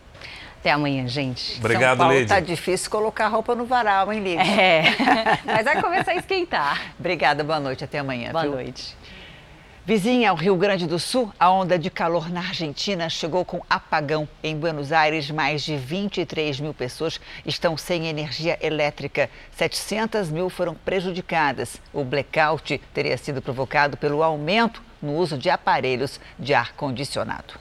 [0.59, 1.57] Até amanhã, gente.
[1.57, 4.43] Obrigado, São Paulo tá difícil colocar roupa no varal, hein, Lídia?
[4.43, 4.83] É,
[5.43, 6.93] mas vai começar a esquentar.
[6.99, 8.31] Obrigada, boa noite, até amanhã.
[8.31, 8.51] Boa viu?
[8.51, 8.95] noite.
[9.85, 14.25] Vizinha ao Rio Grande do Sul, a onda de calor na Argentina chegou com apagão.
[14.41, 19.29] Em Buenos Aires, mais de 23 mil pessoas estão sem energia elétrica.
[19.51, 21.81] 700 mil foram prejudicadas.
[21.91, 27.55] O blackout teria sido provocado pelo aumento no uso de aparelhos de ar-condicionado.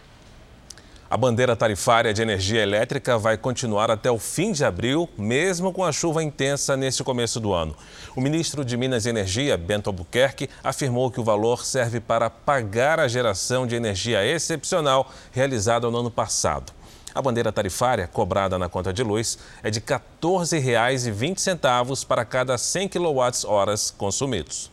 [1.13, 5.85] A bandeira tarifária de energia elétrica vai continuar até o fim de abril, mesmo com
[5.85, 7.77] a chuva intensa neste começo do ano.
[8.17, 12.99] O ministro de Minas e Energia, Bento Albuquerque, afirmou que o valor serve para pagar
[12.99, 16.73] a geração de energia excepcional realizada no ano passado.
[17.15, 22.89] A bandeira tarifária, cobrada na conta de luz, é de R$ 14,20 para cada 100
[22.89, 24.72] kWh consumidos.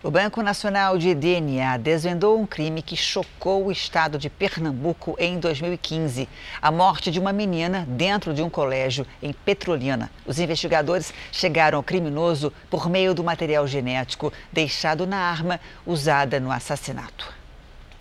[0.00, 5.40] O Banco Nacional de DNA desvendou um crime que chocou o estado de Pernambuco em
[5.40, 6.28] 2015.
[6.62, 10.08] A morte de uma menina dentro de um colégio em Petrolina.
[10.24, 16.52] Os investigadores chegaram ao criminoso por meio do material genético deixado na arma usada no
[16.52, 17.37] assassinato.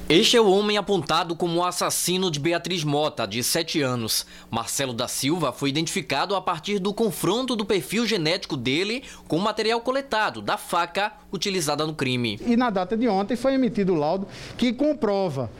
[0.10, 4.26] Este é o homem apontado como o assassino de Beatriz Mota, de 7 anos.
[4.50, 9.42] Marcelo da Silva foi identificado a partir do confronto do perfil genético dele com o
[9.42, 12.40] material coletado da faca utilizada no crime.
[12.46, 15.52] E na data de ontem foi emitido o laudo que comprova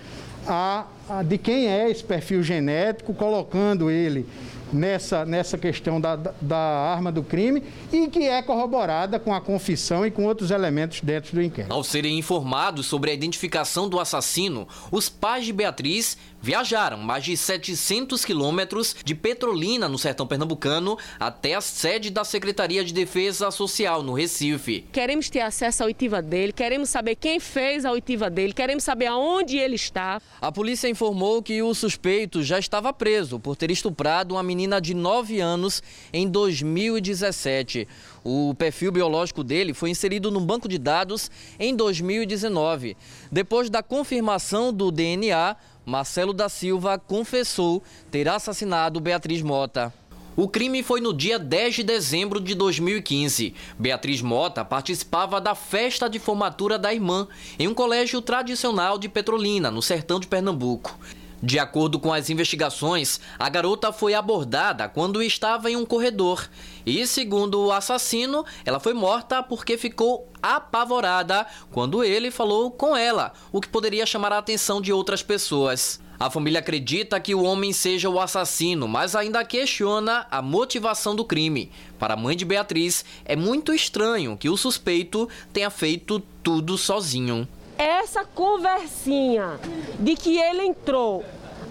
[0.48, 4.26] a, a de quem é esse perfil genético, colocando ele
[4.72, 10.06] nessa, nessa questão da, da arma do crime e que é corroborada com a confissão
[10.06, 11.72] e com outros elementos dentro do inquérito.
[11.72, 17.36] Ao serem informados sobre a identificação do assassino, os pais de Beatriz viajaram mais de
[17.36, 24.04] 700 quilômetros de Petrolina, no sertão pernambucano, até a sede da Secretaria de Defesa Social,
[24.04, 24.86] no Recife.
[24.92, 29.08] Queremos ter acesso à oitiva dele, queremos saber quem fez a oitiva dele, queremos saber
[29.08, 30.22] aonde ele está.
[30.40, 34.94] A polícia informou que o suspeito já estava preso por ter estuprado uma menina de
[34.94, 37.88] 9 anos em 2017.
[38.24, 41.30] O perfil biológico dele foi inserido no banco de dados
[41.60, 42.98] em 2019.
[43.32, 45.56] Depois da confirmação do DNA,
[45.86, 49.94] Marcelo da Silva confessou ter assassinado Beatriz Mota.
[50.36, 53.56] O crime foi no dia 10 de dezembro de 2015.
[53.80, 57.28] Beatriz Mota participava da festa de formatura da irmã
[57.58, 60.96] em um colégio tradicional de Petrolina, no sertão de Pernambuco.
[61.42, 66.50] De acordo com as investigações, a garota foi abordada quando estava em um corredor.
[66.84, 73.34] E, segundo o assassino, ela foi morta porque ficou apavorada quando ele falou com ela,
[73.52, 76.00] o que poderia chamar a atenção de outras pessoas.
[76.20, 81.24] A família acredita que o homem seja o assassino, mas ainda questiona a motivação do
[81.24, 81.72] crime.
[82.00, 87.48] Para a mãe de Beatriz, é muito estranho que o suspeito tenha feito tudo sozinho
[87.78, 89.60] essa conversinha
[90.00, 91.24] de que ele entrou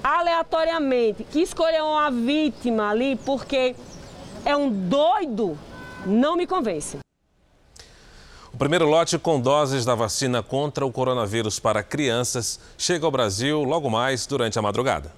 [0.02, 3.74] aleatoriamente, que escolheu uma vítima ali porque
[4.44, 5.59] é um doido,
[6.04, 6.98] não me convence.
[8.52, 13.62] O primeiro lote com doses da vacina contra o coronavírus para crianças chega ao Brasil
[13.64, 15.12] logo mais durante a madrugada.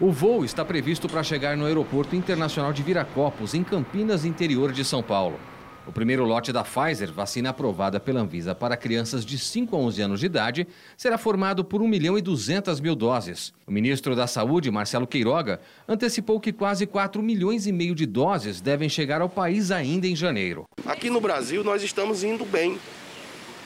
[0.00, 4.82] O voo está previsto para chegar no Aeroporto Internacional de Viracopos, em Campinas, interior de
[4.82, 5.38] São Paulo.
[5.86, 10.02] O primeiro lote da Pfizer, vacina aprovada pela Anvisa para crianças de 5 a 11
[10.02, 13.52] anos de idade, será formado por 1 milhão e 200 mil doses.
[13.66, 18.60] O ministro da Saúde, Marcelo Queiroga, antecipou que quase 4 milhões e meio de doses
[18.60, 20.64] devem chegar ao país ainda em janeiro.
[20.84, 22.78] Aqui no Brasil nós estamos indo bem.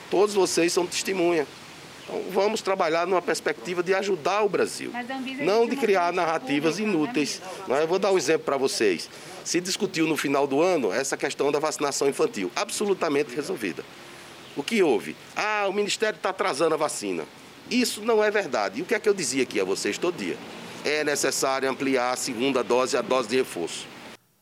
[0.09, 1.45] Todos vocês são testemunha.
[2.07, 4.91] Então vamos trabalhar numa perspectiva de ajudar o Brasil,
[5.41, 7.41] não de criar narrativas inúteis.
[7.67, 9.09] Eu vou dar um exemplo para vocês.
[9.43, 13.83] Se discutiu no final do ano essa questão da vacinação infantil, absolutamente resolvida.
[14.55, 15.15] O que houve?
[15.35, 17.23] Ah, o Ministério está atrasando a vacina.
[17.69, 18.79] Isso não é verdade.
[18.79, 20.37] E o que é que eu dizia aqui a vocês todo dia?
[20.83, 23.87] É necessário ampliar a segunda dose, a dose de reforço.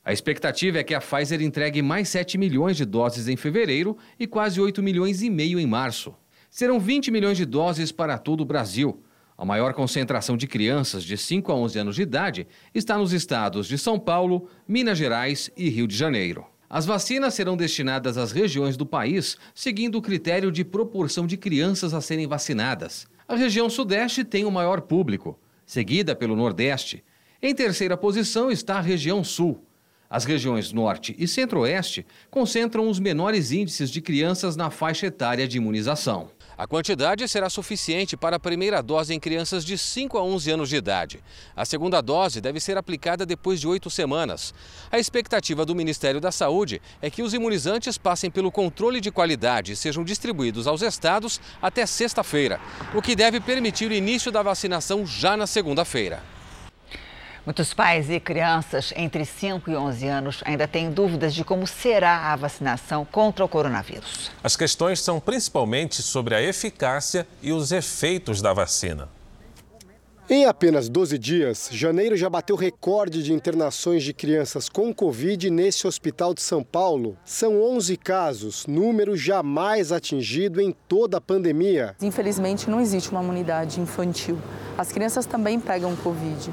[0.05, 4.27] A expectativa é que a Pfizer entregue mais 7 milhões de doses em fevereiro e
[4.27, 6.13] quase 8 milhões e meio em março.
[6.53, 9.01] Serão 20 milhões de doses para todo o Brasil.
[9.35, 13.65] A maior concentração de crianças de 5 a 11 anos de idade está nos estados
[13.65, 16.45] de São Paulo, Minas Gerais e Rio de Janeiro.
[16.69, 21.91] As vacinas serão destinadas às regiões do país seguindo o critério de proporção de crianças
[21.91, 23.07] a serem vacinadas.
[23.27, 27.03] A região Sudeste tem o maior público, seguida pelo Nordeste.
[27.41, 29.65] Em terceira posição está a região Sul.
[30.07, 35.57] As regiões Norte e Centro-Oeste concentram os menores índices de crianças na faixa etária de
[35.57, 36.29] imunização.
[36.55, 40.69] A quantidade será suficiente para a primeira dose em crianças de 5 a 11 anos
[40.69, 41.23] de idade.
[41.55, 44.53] A segunda dose deve ser aplicada depois de oito semanas.
[44.91, 49.71] A expectativa do Ministério da Saúde é que os imunizantes passem pelo controle de qualidade
[49.71, 52.59] e sejam distribuídos aos estados até sexta-feira,
[52.93, 56.21] o que deve permitir o início da vacinação já na segunda-feira.
[57.45, 62.31] Muitos pais e crianças entre 5 e 11 anos ainda têm dúvidas de como será
[62.31, 64.31] a vacinação contra o coronavírus.
[64.41, 69.09] As questões são principalmente sobre a eficácia e os efeitos da vacina.
[70.29, 75.85] Em apenas 12 dias, janeiro já bateu recorde de internações de crianças com Covid nesse
[75.85, 77.17] hospital de São Paulo.
[77.25, 81.93] São 11 casos, número jamais atingido em toda a pandemia.
[82.01, 84.39] Infelizmente, não existe uma imunidade infantil.
[84.77, 86.49] As crianças também pegam Covid.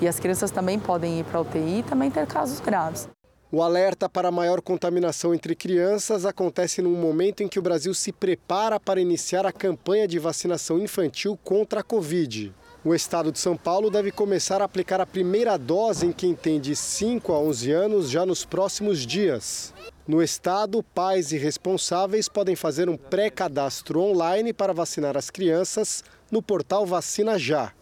[0.00, 3.08] E as crianças também podem ir para a UTI e também ter casos graves.
[3.50, 8.12] O alerta para maior contaminação entre crianças acontece num momento em que o Brasil se
[8.12, 12.54] prepara para iniciar a campanha de vacinação infantil contra a Covid.
[12.84, 16.60] O estado de São Paulo deve começar a aplicar a primeira dose em quem tem
[16.60, 19.72] de 5 a 11 anos já nos próximos dias.
[20.06, 26.42] No estado, pais e responsáveis podem fazer um pré-cadastro online para vacinar as crianças no
[26.42, 27.72] portal Vacina Já.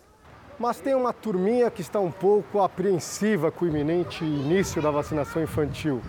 [0.59, 5.43] Mas tem uma turminha que está um pouco apreensiva com o iminente início da vacinação
[5.43, 6.01] infantil.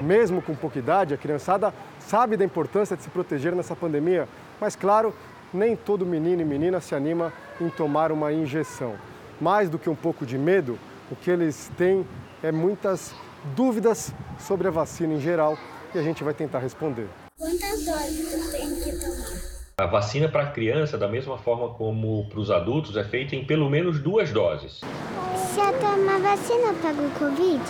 [0.00, 4.26] Mesmo com pouca idade, a criançada sabe da importância de se proteger nessa pandemia,
[4.58, 5.14] mas claro,
[5.52, 8.94] nem todo menino e menina se anima em tomar uma injeção.
[9.38, 10.78] Mais do que um pouco de medo,
[11.10, 12.06] o que eles têm
[12.42, 13.14] é muitas
[13.54, 15.58] dúvidas sobre a vacina em geral
[15.94, 17.06] e a gente vai tentar responder.
[17.38, 19.53] Quantas doses eu tenho que tomar?
[19.76, 23.68] A vacina para criança, da mesma forma como para os adultos, é feita em pelo
[23.68, 24.82] menos duas doses.
[25.34, 27.60] Se eu tomar vacina, eu pego Covid?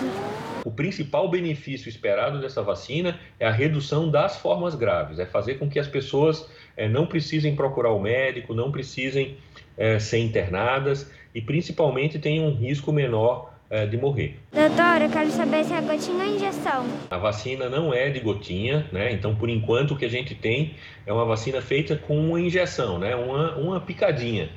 [0.66, 5.66] O principal benefício esperado dessa vacina é a redução das formas graves, é fazer com
[5.66, 6.46] que as pessoas
[6.76, 9.38] é, não precisem procurar o médico, não precisem
[9.74, 14.38] é, ser internadas e principalmente tenham um risco menor é, de morrer.
[14.52, 16.86] Doutora, eu quero saber se é gotinha ou injeção.
[17.10, 19.10] A vacina não é de gotinha, né?
[19.10, 23.00] Então, por enquanto, o que a gente tem é uma vacina feita com uma injeção,
[23.00, 23.16] né?
[23.16, 24.48] Uma, uma picadinha.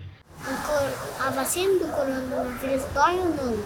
[1.20, 3.64] A vacina do coronavírus dói ou não?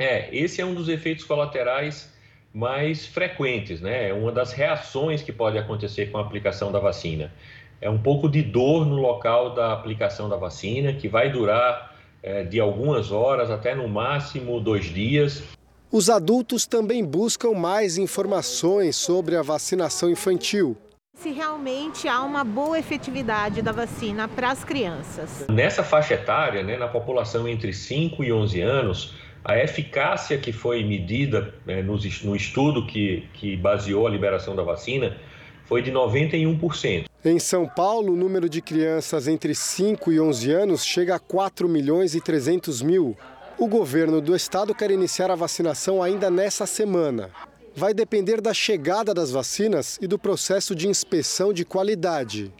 [0.00, 2.12] É, esse é um dos efeitos colaterais
[2.52, 4.08] mais frequentes, né?
[4.08, 7.32] É uma das reações que pode acontecer com a aplicação da vacina.
[7.80, 12.44] É um pouco de dor no local da aplicação da vacina, que vai durar é,
[12.44, 15.42] de algumas horas até no máximo dois dias.
[15.90, 20.76] Os adultos também buscam mais informações sobre a vacinação infantil.
[21.16, 25.46] Se realmente há uma boa efetividade da vacina para as crianças.
[25.48, 29.14] Nessa faixa etária, né, na população entre 5 e 11 anos,
[29.44, 34.62] a eficácia que foi medida né, no, no estudo que, que baseou a liberação da
[34.62, 35.16] vacina
[35.64, 37.07] foi de 91%.
[37.24, 41.68] Em São Paulo, o número de crianças entre 5 e 11 anos chega a 4
[41.68, 43.16] milhões e 300 mil.
[43.58, 47.28] O governo do estado quer iniciar a vacinação ainda nessa semana.
[47.74, 52.54] Vai depender da chegada das vacinas e do processo de inspeção de qualidade.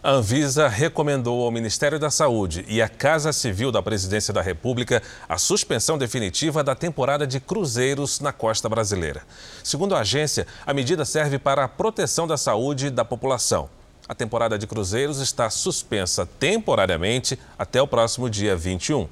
[0.00, 5.02] A Anvisa recomendou ao Ministério da Saúde e à Casa Civil da Presidência da República
[5.28, 9.22] a suspensão definitiva da temporada de cruzeiros na costa brasileira.
[9.64, 13.68] Segundo a agência, a medida serve para a proteção da saúde da população.
[14.08, 19.08] A temporada de cruzeiros está suspensa temporariamente até o próximo dia 21.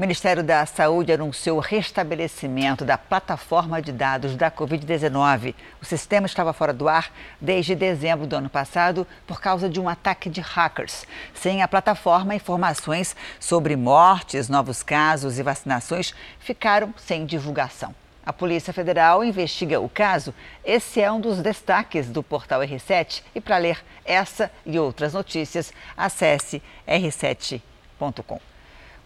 [0.00, 5.54] O Ministério da Saúde anunciou o restabelecimento da plataforma de dados da Covid-19.
[5.78, 9.90] O sistema estava fora do ar desde dezembro do ano passado por causa de um
[9.90, 11.06] ataque de hackers.
[11.34, 17.94] Sem a plataforma, informações sobre mortes, novos casos e vacinações ficaram sem divulgação.
[18.24, 20.32] A Polícia Federal investiga o caso.
[20.64, 23.22] Esse é um dos destaques do portal R7.
[23.34, 28.49] E para ler essa e outras notícias, acesse r7.com.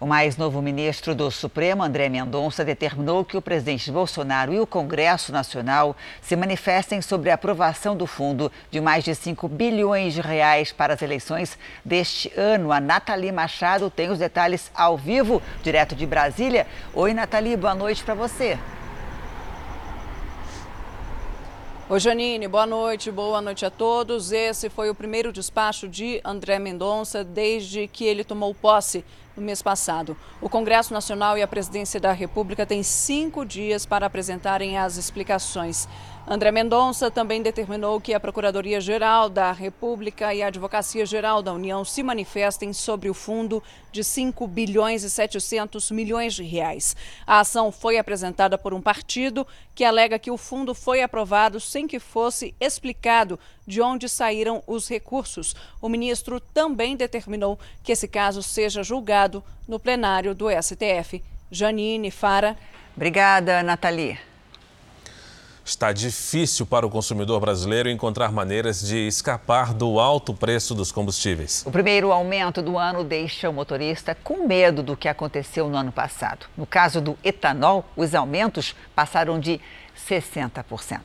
[0.04, 4.66] O mais novo ministro do Supremo, André Mendonça, determinou que o presidente Bolsonaro e o
[4.66, 10.20] Congresso Nacional se manifestem sobre a aprovação do fundo de mais de 5 bilhões de
[10.20, 12.70] reais para as eleições deste ano.
[12.70, 16.66] A Nathalie Machado tem os detalhes ao vivo, direto de Brasília.
[16.92, 18.58] Oi, Nathalie, boa noite para você.
[21.88, 24.32] Oi, Janine, boa noite, boa noite a todos.
[24.32, 29.02] Esse foi o primeiro despacho de André Mendonça desde que ele tomou posse
[29.36, 30.16] no mês passado.
[30.40, 35.88] O Congresso Nacional e a Presidência da República têm cinco dias para apresentarem as explicações.
[36.26, 42.02] André Mendonça também determinou que a Procuradoria-Geral da República e a Advocacia-Geral da União se
[42.02, 43.62] manifestem sobre o fundo
[43.92, 46.96] de 5 bilhões e 700 milhões de reais.
[47.26, 51.86] A ação foi apresentada por um partido que alega que o fundo foi aprovado sem
[51.86, 55.54] que fosse explicado de onde saíram os recursos.
[55.80, 61.22] O ministro também determinou que esse caso seja julgado no plenário do STF.
[61.50, 62.56] Janine Fara.
[62.96, 64.18] Obrigada, Nathalie.
[65.64, 71.64] Está difícil para o consumidor brasileiro encontrar maneiras de escapar do alto preço dos combustíveis.
[71.66, 75.90] O primeiro aumento do ano deixa o motorista com medo do que aconteceu no ano
[75.90, 76.46] passado.
[76.54, 79.58] No caso do etanol, os aumentos passaram de
[80.06, 81.00] 60%.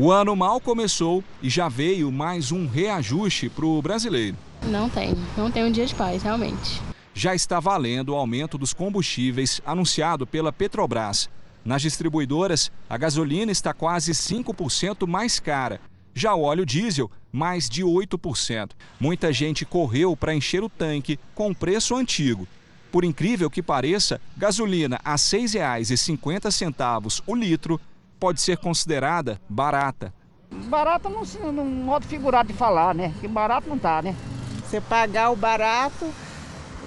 [0.00, 4.36] O ano mal começou e já veio mais um reajuste para o brasileiro.
[4.62, 6.80] Não tem, não tem um dia de paz, realmente.
[7.12, 11.28] Já está valendo o aumento dos combustíveis anunciado pela Petrobras.
[11.64, 15.80] Nas distribuidoras, a gasolina está quase 5% mais cara.
[16.14, 18.70] Já o óleo diesel, mais de 8%.
[19.00, 22.46] Muita gente correu para encher o tanque com preço antigo.
[22.92, 27.80] Por incrível que pareça, gasolina a R$ 6,50 o litro
[28.18, 30.12] pode ser considerada barata.
[30.50, 33.14] Barata não, no modo figurado de falar, né?
[33.20, 34.16] Que barato não tá, né?
[34.64, 36.10] Você pagar o barato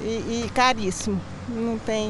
[0.01, 1.21] e, e caríssimo.
[1.47, 2.09] Não tem,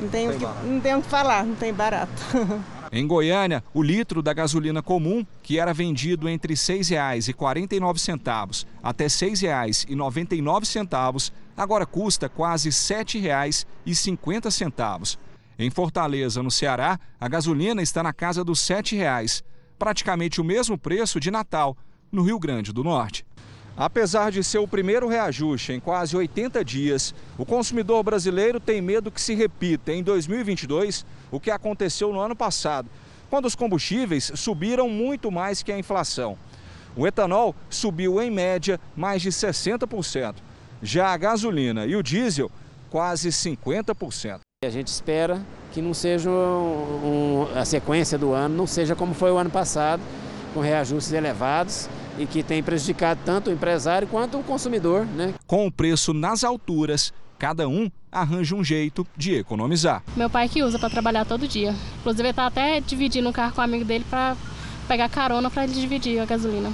[0.00, 2.12] não tem, o que, não tem o que falar, não tem barato.
[2.96, 9.10] Em Goiânia, o litro da gasolina comum, que era vendido entre R$ 6,49 até R$
[9.10, 15.18] 6,99, agora custa quase R$ 7,50.
[15.58, 19.42] Em Fortaleza, no Ceará, a gasolina está na casa dos R$ 7,00,
[19.78, 21.76] praticamente o mesmo preço de Natal,
[22.10, 23.24] no Rio Grande do Norte.
[23.76, 29.10] Apesar de ser o primeiro reajuste em quase 80 dias, o consumidor brasileiro tem medo
[29.10, 32.88] que se repita em 2022 o que aconteceu no ano passado,
[33.30, 36.38] quando os combustíveis subiram muito mais que a inflação.
[36.96, 40.36] O etanol subiu em média mais de 60%.
[40.82, 42.50] Já a gasolina e o diesel,
[42.90, 44.40] quase 50%.
[44.64, 45.40] A gente espera
[45.72, 50.02] que não seja um, a sequência do ano, não seja como foi o ano passado,
[50.54, 55.04] com reajustes elevados e que tem prejudicado tanto o empresário quanto o consumidor.
[55.04, 55.34] Né?
[55.46, 60.02] Com o preço nas alturas, cada um arranja um jeito de economizar.
[60.16, 61.74] Meu pai que usa para trabalhar todo dia.
[61.98, 64.36] Inclusive, ele está até dividindo um carro com um amigo dele para
[64.86, 66.72] pegar carona para ele dividir a gasolina.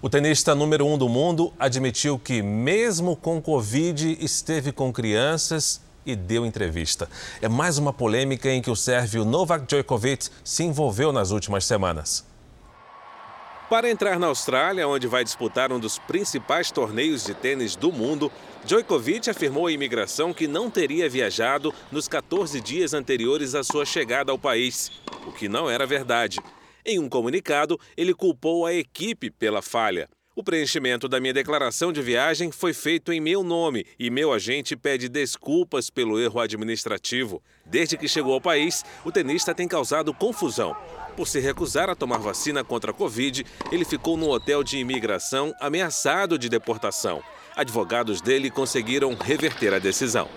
[0.00, 6.16] O tenista número um do mundo admitiu que, mesmo com Covid, esteve com crianças e
[6.16, 7.08] deu entrevista.
[7.40, 12.24] É mais uma polêmica em que o sérvio Novak Djokovic se envolveu nas últimas semanas.
[13.68, 18.30] Para entrar na Austrália, onde vai disputar um dos principais torneios de tênis do mundo,
[18.64, 24.30] Djokovic afirmou à imigração que não teria viajado nos 14 dias anteriores à sua chegada
[24.30, 24.92] ao país,
[25.26, 26.38] o que não era verdade.
[26.84, 30.08] Em um comunicado, ele culpou a equipe pela falha.
[30.36, 34.74] O preenchimento da minha declaração de viagem foi feito em meu nome e meu agente
[34.74, 37.40] pede desculpas pelo erro administrativo.
[37.64, 40.74] Desde que chegou ao país, o tenista tem causado confusão.
[41.16, 45.54] Por se recusar a tomar vacina contra a Covid, ele ficou num hotel de imigração
[45.60, 47.22] ameaçado de deportação.
[47.54, 50.28] Advogados dele conseguiram reverter a decisão.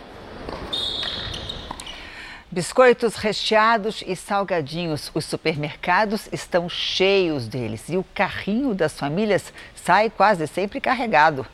[2.49, 5.11] Biscoitos recheados e salgadinhos.
[5.13, 11.45] Os supermercados estão cheios deles e o carrinho das famílias sai quase sempre carregado.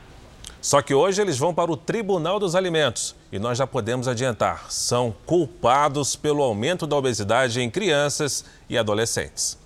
[0.61, 4.71] Só que hoje eles vão para o Tribunal dos Alimentos e nós já podemos adiantar:
[4.71, 9.62] são culpados pelo aumento da obesidade em crianças e adolescentes.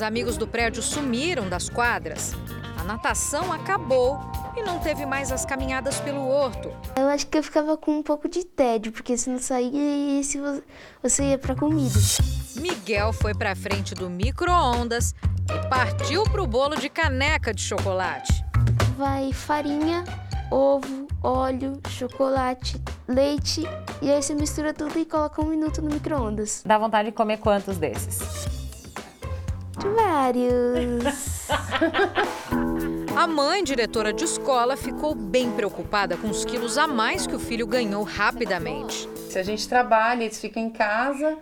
[0.00, 2.32] Os amigos do prédio sumiram das quadras.
[2.78, 4.18] A natação acabou
[4.56, 6.72] e não teve mais as caminhadas pelo horto.
[6.96, 10.40] Eu acho que eu ficava com um pouco de tédio, porque se não saía, se
[11.02, 12.00] você ia para comida.
[12.56, 15.14] Miguel foi para frente do micro-ondas
[15.54, 18.42] e partiu pro bolo de caneca de chocolate.
[18.96, 20.02] Vai farinha,
[20.50, 23.68] ovo, óleo, chocolate, leite
[24.00, 26.62] e aí você mistura tudo e coloca um minuto no micro-ondas.
[26.64, 28.59] Dá vontade de comer quantos desses?
[29.94, 31.48] Vários.
[33.16, 37.38] A mãe, diretora de escola, ficou bem preocupada com os quilos a mais que o
[37.38, 39.08] filho ganhou rapidamente.
[39.28, 41.36] Se a gente trabalha, eles ficam em casa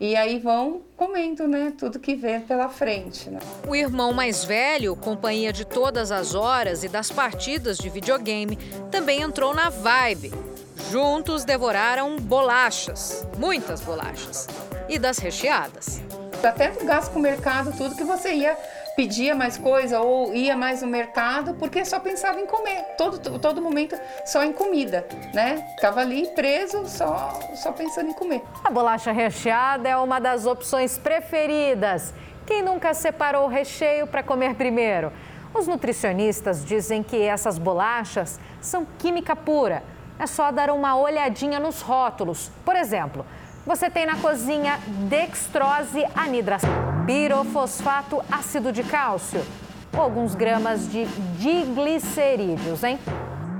[0.00, 3.30] e aí vão comendo, né, tudo que vê pela frente.
[3.30, 3.38] Né?
[3.66, 8.56] O irmão mais velho, companhia de todas as horas e das partidas de videogame,
[8.90, 10.32] também entrou na vibe.
[10.90, 14.48] Juntos devoraram bolachas, muitas bolachas,
[14.88, 16.02] e das recheadas.
[16.42, 18.56] Até tu gasta com o mercado tudo que você ia
[18.94, 23.62] pedia mais coisa ou ia mais no mercado porque só pensava em comer, todo, todo
[23.62, 25.66] momento só em comida, né?
[25.76, 28.42] Ficava ali preso só, só pensando em comer.
[28.62, 32.12] A bolacha recheada é uma das opções preferidas.
[32.46, 35.12] Quem nunca separou o recheio para comer primeiro?
[35.54, 39.82] Os nutricionistas dizem que essas bolachas são química pura.
[40.18, 42.50] É só dar uma olhadinha nos rótulos.
[42.64, 43.24] Por exemplo,
[43.66, 46.66] você tem na cozinha dextrose anidrase,
[47.06, 49.40] pirofosfato ácido de cálcio
[50.00, 51.04] alguns gramas de
[51.38, 52.98] diglicerídeos, hein?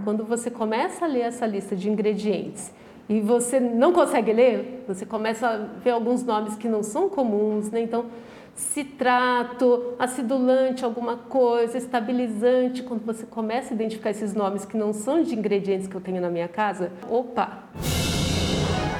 [0.04, 2.72] Quando você começa a ler essa lista de ingredientes
[3.08, 7.70] e você não consegue ler, você começa a ver alguns nomes que não são comuns,
[7.70, 7.82] né?
[7.82, 8.06] Então,
[8.54, 12.82] citrato, acidulante, alguma coisa, estabilizante.
[12.82, 16.20] Quando você começa a identificar esses nomes que não são de ingredientes que eu tenho
[16.20, 17.68] na minha casa, opa!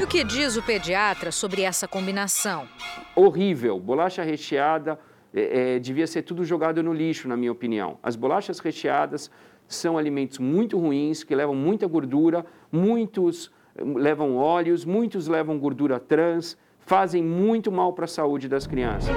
[0.03, 2.67] E o que diz o pediatra sobre essa combinação?
[3.15, 3.79] Horrível.
[3.79, 4.99] Bolacha recheada
[5.33, 8.01] é, é, devia ser tudo jogado no lixo, na minha opinião.
[8.03, 9.31] As bolachas recheadas
[9.69, 16.01] são alimentos muito ruins, que levam muita gordura, muitos eh, levam óleos, muitos levam gordura
[16.01, 19.15] trans, fazem muito mal para a saúde das crianças.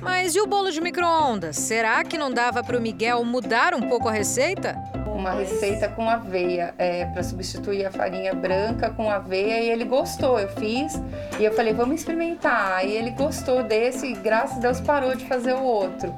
[0.00, 1.56] Mas e o bolo de micro-ondas?
[1.56, 4.76] Será que não dava para o Miguel mudar um pouco a receita?
[5.16, 10.38] Uma receita com aveia é, para substituir a farinha branca com aveia e ele gostou.
[10.38, 10.92] Eu fiz
[11.40, 12.84] e eu falei, vamos experimentar.
[12.86, 16.14] E ele gostou desse e graças a Deus parou de fazer o outro.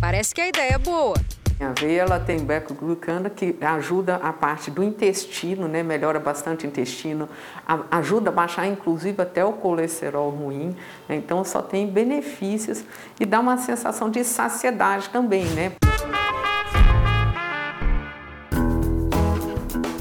[0.00, 1.16] Parece que a ideia é boa.
[1.60, 5.82] A aveia ela tem beta-glucana que ajuda a parte do intestino, né?
[5.82, 7.28] melhora bastante o intestino,
[7.66, 10.76] a, ajuda a baixar inclusive até o colesterol ruim.
[11.08, 11.16] Né?
[11.16, 12.84] Então só tem benefícios
[13.18, 15.72] e dá uma sensação de saciedade também, né?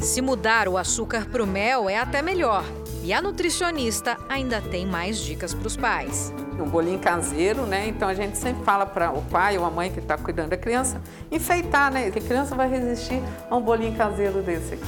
[0.07, 2.63] Se mudar o açúcar para o mel é até melhor.
[3.03, 6.33] E a nutricionista ainda tem mais dicas para os pais.
[6.57, 7.89] Um bolinho caseiro, né?
[7.89, 10.57] Então a gente sempre fala para o pai ou a mãe que está cuidando da
[10.57, 12.09] criança enfeitar, né?
[12.09, 14.85] Que a criança vai resistir a um bolinho caseiro desse aqui.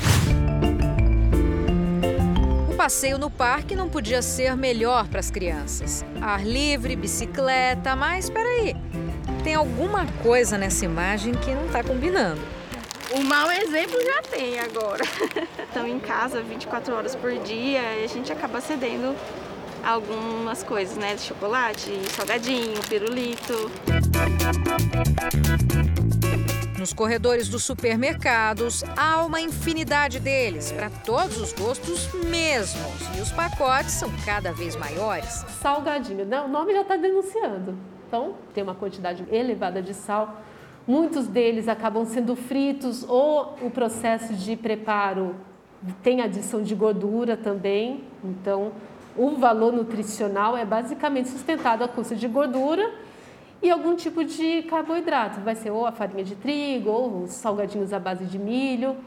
[2.71, 6.05] O passeio no parque não podia ser melhor para as crianças.
[6.21, 8.73] Ar livre, bicicleta, mas espera aí.
[9.43, 12.58] Tem alguma coisa nessa imagem que não está combinando.
[13.11, 15.03] O mau exemplo já tem agora.
[15.67, 19.15] Estão em casa 24 horas por dia e a gente acaba cedendo
[19.83, 21.17] algumas coisas, né?
[21.17, 23.71] Chocolate, salgadinho, pirulito.
[26.77, 33.17] Nos corredores dos supermercados há uma infinidade deles, para todos os gostos mesmos.
[33.17, 35.43] E os pacotes são cada vez maiores.
[35.61, 36.41] Salgadinho, né?
[36.41, 37.75] o nome já está denunciando.
[38.07, 40.41] Então, tem uma quantidade elevada de sal
[40.89, 45.35] Muitos deles acabam sendo fritos ou o processo de preparo
[46.01, 48.05] tem adição de gordura também.
[48.23, 48.71] Então,
[49.15, 52.91] o valor nutricional é basicamente sustentado à custa de gordura
[53.61, 55.39] e algum tipo de carboidrato.
[55.41, 58.97] Vai ser ou a farinha de trigo ou os salgadinhos à base de milho.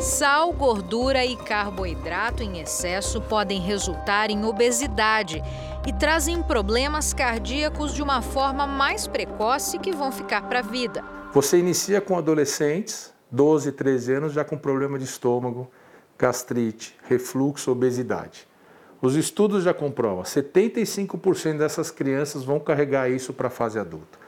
[0.00, 5.40] Sal, gordura e carboidrato em excesso podem resultar em obesidade
[5.86, 11.04] e trazem problemas cardíacos de uma forma mais precoce que vão ficar para a vida.
[11.32, 15.70] Você inicia com adolescentes, 12, 13 anos, já com problema de estômago,
[16.18, 18.46] gastrite, refluxo, obesidade.
[19.00, 24.18] Os estudos já comprovam, 75% dessas crianças vão carregar isso para a fase adulta.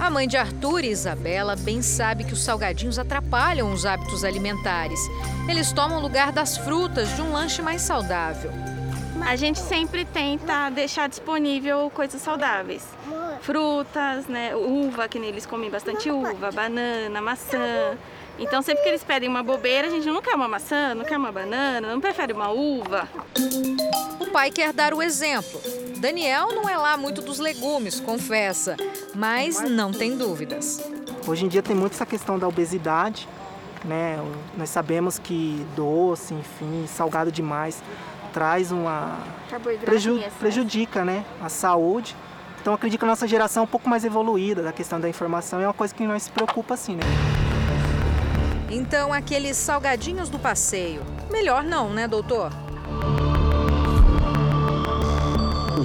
[0.00, 5.00] A mãe de Arthur e Isabela bem sabe que os salgadinhos atrapalham os hábitos alimentares.
[5.46, 8.50] Eles tomam lugar das frutas de um lanche mais saudável.
[9.28, 12.82] A gente sempre tenta deixar disponível coisas saudáveis.
[13.42, 14.56] Frutas, né?
[14.56, 17.94] Uva, que eles comem bastante uva, banana, maçã.
[18.38, 21.18] Então, sempre que eles pedem uma bobeira, a gente não quer uma maçã, não quer
[21.18, 23.06] uma banana, não prefere uma uva.
[24.18, 25.60] O pai quer dar o exemplo.
[25.98, 28.78] Daniel não é lá muito dos legumes, confessa,
[29.14, 30.80] mas não tem dúvidas.
[31.26, 33.28] Hoje em dia tem muito essa questão da obesidade,
[33.84, 34.18] né?
[34.56, 37.82] Nós sabemos que doce, enfim, salgado demais
[38.32, 39.18] traz uma
[39.84, 42.14] preju prejudica, né, a saúde.
[42.60, 45.60] Então acredito que a nossa geração é um pouco mais evoluída da questão da informação,
[45.60, 47.02] é uma coisa que nós se preocupa assim, né?
[48.70, 52.52] Então aqueles salgadinhos do passeio, melhor não, né, doutor?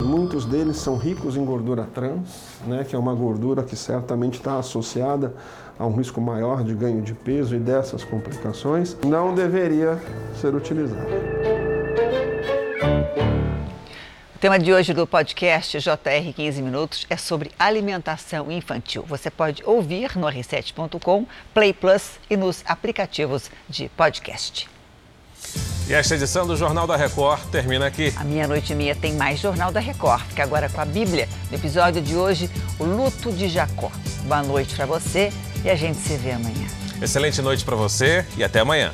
[0.04, 4.58] Muitos deles são ricos em gordura trans, né, que é uma gordura que certamente está
[4.58, 5.34] associada
[5.78, 8.98] a um risco maior de ganho de peso e dessas complicações.
[9.06, 10.00] Não deveria
[10.40, 11.63] ser utilizado.
[14.44, 19.06] O tema de hoje do podcast JR 15 Minutos é sobre alimentação infantil.
[19.08, 24.70] Você pode ouvir no r7.com, Play Plus e nos aplicativos de podcast.
[25.88, 28.14] E esta edição do Jornal da Record termina aqui.
[28.18, 30.26] A meia-noite e meia tem mais Jornal da Record.
[30.26, 31.30] Fica agora com a Bíblia.
[31.50, 33.90] No episódio de hoje, o luto de Jacó.
[34.26, 35.32] Boa noite para você
[35.64, 36.68] e a gente se vê amanhã.
[37.02, 38.92] Excelente noite para você e até amanhã.